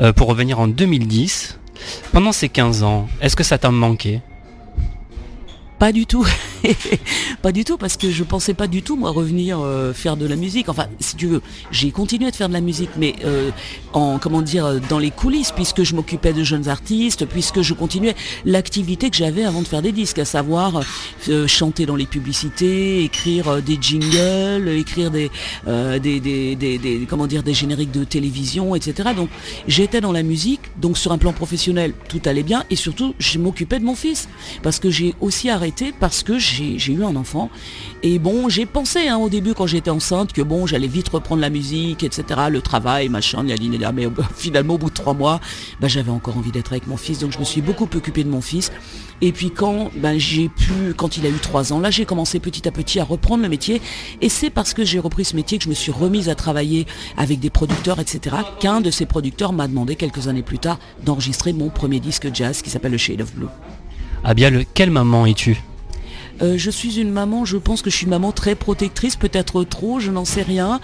[0.00, 1.58] euh, pour revenir en 2010.
[2.12, 4.20] Pendant ces 15 ans, est-ce que ça t'a manqué?
[5.78, 6.26] Pas du tout.
[7.42, 10.26] pas du tout, parce que je pensais pas du tout, moi, revenir euh, faire de
[10.26, 10.68] la musique.
[10.68, 13.50] Enfin, si tu veux, j'ai continué de faire de la musique, mais euh,
[13.92, 17.74] en, comment dire, euh, dans les coulisses, puisque je m'occupais de jeunes artistes, puisque je
[17.74, 18.14] continuais
[18.44, 20.82] l'activité que j'avais avant de faire des disques, à savoir
[21.46, 25.30] chanter dans les publicités, écrire des jingles, écrire des,
[26.00, 29.10] des, des- des- comment dire, des génériques de télévision, etc.
[29.16, 29.28] Donc,
[29.68, 33.38] j'étais dans la musique, donc sur un plan professionnel, tout allait bien, et surtout, je
[33.38, 34.28] m'occupais de mon fils,
[34.62, 37.50] parce que j'ai aussi arrêté parce que j'ai j'ai eu un enfant.
[38.02, 41.40] Et bon, j'ai pensé hein, au début quand j'étais enceinte que bon, j'allais vite reprendre
[41.40, 43.92] la musique, etc., le travail, machin, la ligne là.
[43.92, 45.40] Mais finalement, au bout de trois mois,
[45.80, 48.30] bah, j'avais encore envie d'être avec mon fils, donc je me suis beaucoup occupée de
[48.30, 48.70] mon fils.
[49.22, 52.38] Et puis quand ben, j'ai pu, quand il a eu trois ans, là j'ai commencé
[52.38, 53.80] petit à petit à reprendre le métier.
[54.20, 56.86] Et c'est parce que j'ai repris ce métier que je me suis remise à travailler
[57.16, 58.36] avec des producteurs, etc.
[58.60, 62.62] Qu'un de ces producteurs m'a demandé quelques années plus tard d'enregistrer mon premier disque jazz
[62.62, 63.48] qui s'appelle Le Shade of Blue.
[64.24, 65.56] Abial, quelle maman es-tu?
[66.42, 69.64] Euh, je suis une maman, je pense que je suis une maman très protectrice, peut-être
[69.64, 70.80] trop, je n'en sais rien.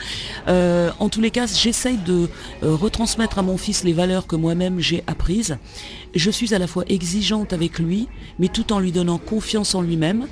[0.48, 2.28] Euh, en tous les cas, j'essaye de
[2.62, 5.58] euh, retransmettre à mon fils les valeurs que moi-même j'ai apprises.
[6.14, 8.08] Je suis à la fois exigeante avec lui,
[8.38, 10.26] mais tout en lui donnant confiance en lui-même.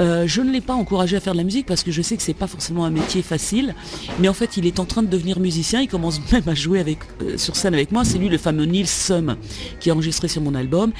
[0.00, 2.16] Euh, je ne l'ai pas encouragé à faire de la musique parce que je sais
[2.16, 3.76] que c'est pas forcément un métier facile,
[4.18, 6.84] mais en fait il est en train de devenir musicien, il commence même à jouer
[7.22, 9.36] euh, sur scène avec moi, c'est lui le fameux Neil Sum
[9.78, 10.90] qui est enregistré sur mon album.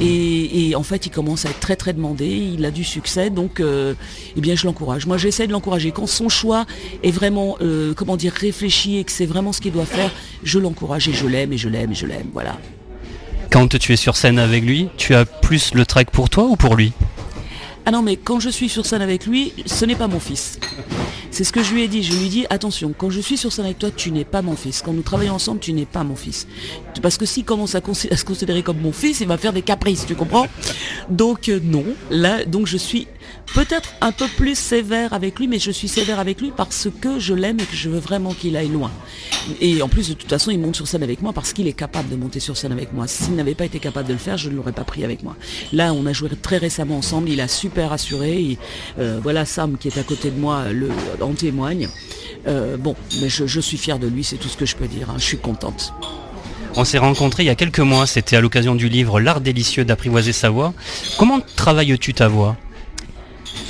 [0.00, 3.28] Et, et en fait il commence à être très très demandé, il a du succès.
[3.28, 3.94] Donc euh,
[4.36, 5.06] eh bien je l'encourage.
[5.06, 5.90] Moi j'essaie de l'encourager.
[5.90, 6.64] Quand son choix
[7.02, 10.12] est vraiment euh, comment dire réfléchi et que c'est vraiment ce qu'il doit faire,
[10.44, 12.56] je l'encourage et je l'aime et je l'aime et je l'aime, voilà.
[13.54, 16.56] Quand tu es sur scène avec lui, tu as plus le track pour toi ou
[16.56, 16.92] pour lui?
[17.86, 20.58] Ah non, mais quand je suis sur scène avec lui, ce n'est pas mon fils.
[21.34, 22.04] C'est ce que je lui ai dit.
[22.04, 24.40] Je lui ai dit, attention, quand je suis sur scène avec toi, tu n'es pas
[24.40, 24.82] mon fils.
[24.82, 26.46] Quand nous travaillons ensemble, tu n'es pas mon fils.
[27.02, 30.06] Parce que s'il commence à, se considérer comme mon fils, il va faire des caprices,
[30.06, 30.46] tu comprends?
[31.10, 33.08] Donc euh, non, là, donc je suis
[33.54, 37.18] peut-être un peu plus sévère avec lui, mais je suis sévère avec lui parce que
[37.18, 38.90] je l'aime et que je veux vraiment qu'il aille loin.
[39.60, 41.72] Et en plus, de toute façon, il monte sur scène avec moi parce qu'il est
[41.72, 43.06] capable de monter sur scène avec moi.
[43.06, 45.36] S'il n'avait pas été capable de le faire, je ne l'aurais pas pris avec moi.
[45.72, 48.56] Là, on a joué très récemment ensemble, il a super assuré.
[48.98, 50.64] Euh, voilà Sam qui est à côté de moi
[51.24, 51.88] en témoigne.
[52.46, 55.10] Euh, bon, mais je, suis fière de lui, c'est tout ce que je peux dire.
[55.10, 55.16] hein.
[55.18, 55.92] Je suis contente.
[56.76, 59.84] On s'est rencontrés il y a quelques mois, c'était à l'occasion du livre L'art délicieux
[59.84, 60.74] d'apprivoiser sa voix.
[61.18, 62.56] Comment travailles-tu ta voix?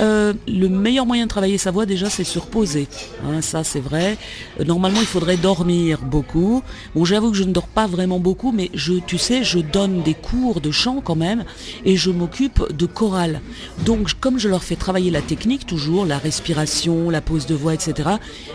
[0.01, 2.87] Euh, le meilleur moyen de travailler sa voix déjà c'est se reposer.
[3.25, 4.17] Hein, ça c'est vrai.
[4.59, 6.63] Euh, Normalement il faudrait dormir beaucoup.
[6.95, 10.01] Bon j'avoue que je ne dors pas vraiment beaucoup mais je, tu sais, je donne
[10.03, 11.45] des cours de chant quand même
[11.85, 13.41] et je m'occupe de chorale.
[13.85, 17.73] Donc comme je leur fais travailler la technique toujours, la respiration, la pose de voix,
[17.73, 18.09] etc.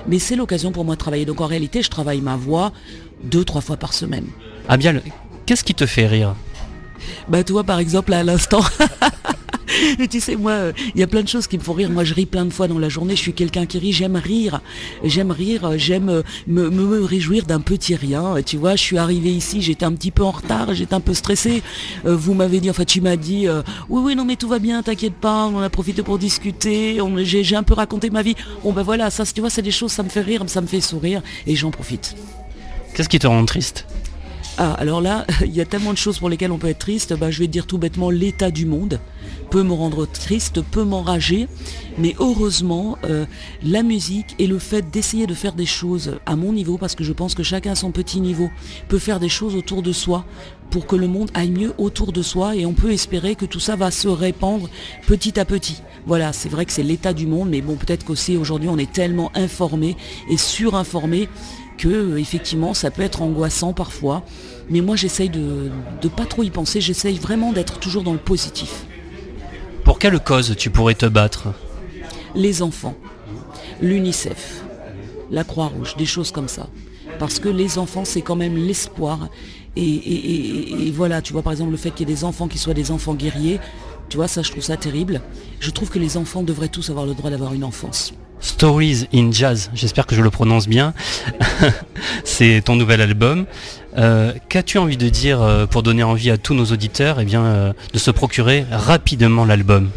[0.08, 1.24] Mais c'est l'occasion pour moi de travailler.
[1.24, 2.72] Donc en réalité je travaille ma voix
[3.24, 4.26] deux, trois fois par semaine.
[4.68, 5.02] Abial,
[5.46, 6.34] qu'est-ce qui te fait rire?
[7.28, 8.60] Bah toi par exemple là, à l'instant.
[9.98, 11.90] Et tu sais, moi, euh, il y a plein de choses qui me font rire.
[11.90, 13.16] Moi, je ris plein de fois dans la journée.
[13.16, 13.92] Je suis quelqu'un qui rit.
[13.92, 14.60] J'aime rire.
[15.04, 15.64] J'aime rire.
[15.64, 18.36] euh, J'aime euh, me, me- me réjouir d'un petit rien.
[18.36, 19.62] Et Tu vois, je suis arrivée ici.
[19.62, 20.74] J'étais un petit peu en retard.
[20.74, 21.62] J'étais un peu stressée.
[22.06, 24.58] Euh, vous m'avez dit, enfin, tu m'as dit, euh, oui, oui, non, mais tout va
[24.58, 24.82] bien.
[24.82, 25.46] T'inquiète pas.
[25.46, 26.98] On en a profité pour discuter.
[27.18, 28.34] J'ai j'ai un peu raconté ma vie.
[28.62, 30.66] Bon, ben voilà, ça, tu vois, c'est des choses, ça me fait rire, ça me
[30.66, 31.22] fait sourire.
[31.46, 32.14] Et j'en profite.
[32.94, 33.86] Qu'est-ce qui te rend triste?
[34.58, 37.14] Ah, alors là, il y a tellement de choses pour lesquelles on peut être triste.
[37.16, 39.00] Bah, je vais te dire tout bêtement, l'état du monde
[39.50, 41.48] peut me rendre triste, peut m'enrager.
[41.98, 43.26] Mais heureusement, euh,
[43.62, 47.04] la musique et le fait d'essayer de faire des choses à mon niveau, parce que
[47.04, 48.50] je pense que chacun à son petit niveau
[48.88, 50.24] peut faire des choses autour de soi
[50.70, 53.60] pour que le monde aille mieux autour de soi et on peut espérer que tout
[53.60, 54.68] ça va se répandre
[55.06, 55.82] petit à petit.
[56.06, 58.90] Voilà, c'est vrai que c'est l'état du monde, mais bon, peut-être qu'aussi aujourd'hui on est
[58.90, 59.96] tellement informé
[60.30, 61.28] et surinformé
[61.76, 64.24] que euh, effectivement ça peut être angoissant parfois.
[64.70, 65.70] Mais moi j'essaye de
[66.02, 68.86] ne pas trop y penser, j'essaye vraiment d'être toujours dans le positif.
[69.90, 71.48] Pour quelle cause tu pourrais te battre
[72.36, 72.94] Les enfants,
[73.82, 74.62] l'UNICEF,
[75.32, 76.68] la Croix-Rouge, des choses comme ça.
[77.18, 79.30] Parce que les enfants, c'est quand même l'espoir.
[79.74, 82.72] Et, voilà, tu vois par exemple le fait qu'il y ait des enfants qui soient
[82.72, 83.58] des enfants guerriers,
[84.10, 85.22] tu vois, ça je trouve ça terrible.
[85.60, 88.12] Je trouve que les enfants devraient tous avoir le droit d'avoir une enfance.
[88.40, 90.94] Stories in Jazz, j'espère que je le prononce bien.
[92.24, 93.46] C'est ton nouvel album.
[93.96, 97.44] Euh, Qu'as-tu envie de dire euh, pour donner envie à tous nos auditeurs eh bien,
[97.44, 99.90] euh, de se procurer rapidement l'album?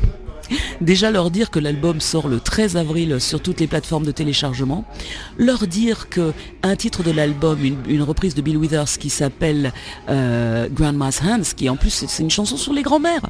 [0.82, 4.86] Déjà leur dire que l'album sort le 13 avril sur toutes les plateformes de téléchargement.
[5.38, 9.74] Leur dire que un titre de l'album, une, reprise de Bill Withers qui s'appelle
[10.10, 13.28] euh, Grandma's Hands, qui en plus c'est c'est une chanson sur les grands-mères,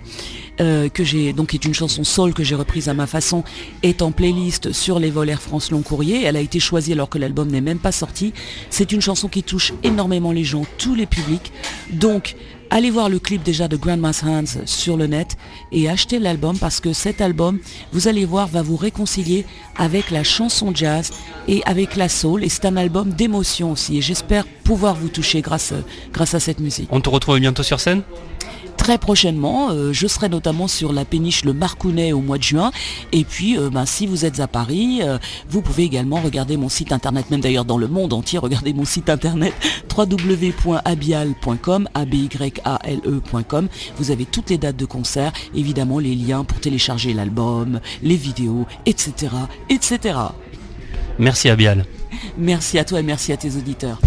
[0.60, 3.44] euh, que j'ai donc est une chanson soul que j'ai reprise à ma façon,
[3.82, 6.24] est en playlist sur les vols Air France Long Courrier.
[6.24, 8.34] Elle a été choisie alors que l'album n'est même pas sorti.
[8.70, 11.52] C'est une chanson qui touche énormément les gens, tous les publics.
[11.92, 12.36] Donc
[12.70, 15.38] Allez voir le clip déjà de Grandma's Hands sur le net
[15.72, 17.60] et achetez l'album parce que cet album,
[17.92, 19.46] vous allez voir, va vous réconcilier
[19.78, 21.12] avec la chanson jazz
[21.48, 22.44] et avec la soul.
[22.44, 23.98] Et c'est un album d'émotion aussi.
[23.98, 25.74] Et j'espère pouvoir vous toucher grâce,
[26.18, 26.90] à cette musique.
[26.92, 28.02] On te retrouve bientôt sur scène?
[28.84, 32.74] Très prochainement, euh, je serai notamment sur la péniche Le Marcounet au mois de juin.
[33.14, 35.18] Et puis, euh, ben, si vous êtes à Paris, euh,
[35.48, 38.84] vous pouvez également regarder mon site internet, même d'ailleurs dans le monde entier, regardez mon
[38.84, 39.54] site internet
[39.98, 42.30] www.abial.com, a b y
[42.66, 43.70] a l e.com.
[43.96, 48.66] Vous avez toutes les dates de concert, évidemment les liens pour télécharger l'album, les vidéos,
[48.86, 49.32] etc.,
[49.70, 50.18] etc.
[51.20, 51.86] Merci Abial.
[52.38, 54.02] Merci à toi et merci à tes auditeurs.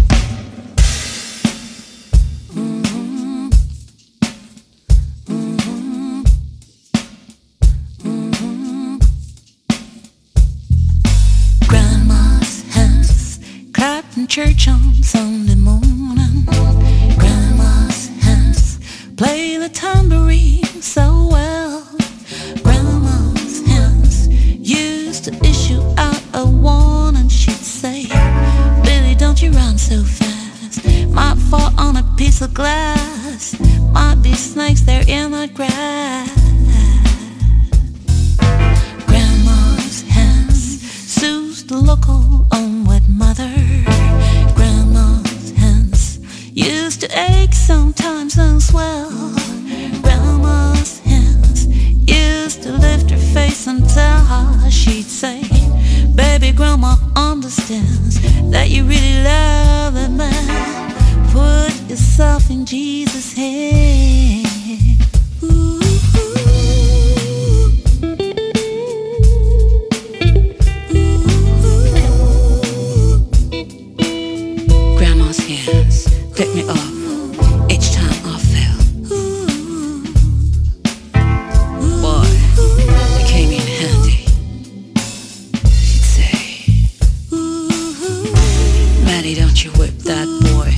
[89.27, 90.71] Maddie, don't you whip that boy.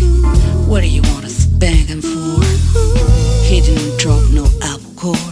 [0.68, 2.44] What do you want to spank him for?
[3.46, 5.29] He didn't drop no apple core.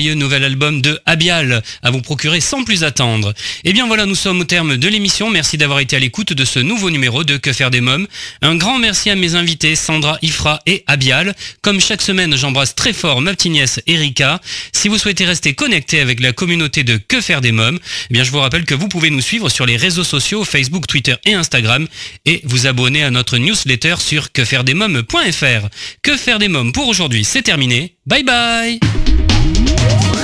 [0.00, 3.32] Nouvel album de Abial, à vous procurer sans plus attendre.
[3.64, 5.30] Et bien voilà, nous sommes au terme de l'émission.
[5.30, 8.06] Merci d'avoir été à l'écoute de ce nouveau numéro de Que faire des mômes.
[8.42, 11.34] Un grand merci à mes invités, Sandra, Ifra et Abial.
[11.62, 14.40] Comme chaque semaine, j'embrasse très fort ma petite nièce Erika.
[14.72, 17.78] Si vous souhaitez rester connecté avec la communauté de Que faire des mômes,
[18.10, 20.86] eh bien je vous rappelle que vous pouvez nous suivre sur les réseaux sociaux Facebook,
[20.86, 21.86] Twitter et Instagram
[22.24, 25.68] et vous abonner à notre newsletter sur quefairedesmômes.fr.
[26.02, 27.94] Que faire des mômes pour aujourd'hui, c'est terminé.
[28.06, 29.03] Bye bye
[29.44, 30.23] Yeah.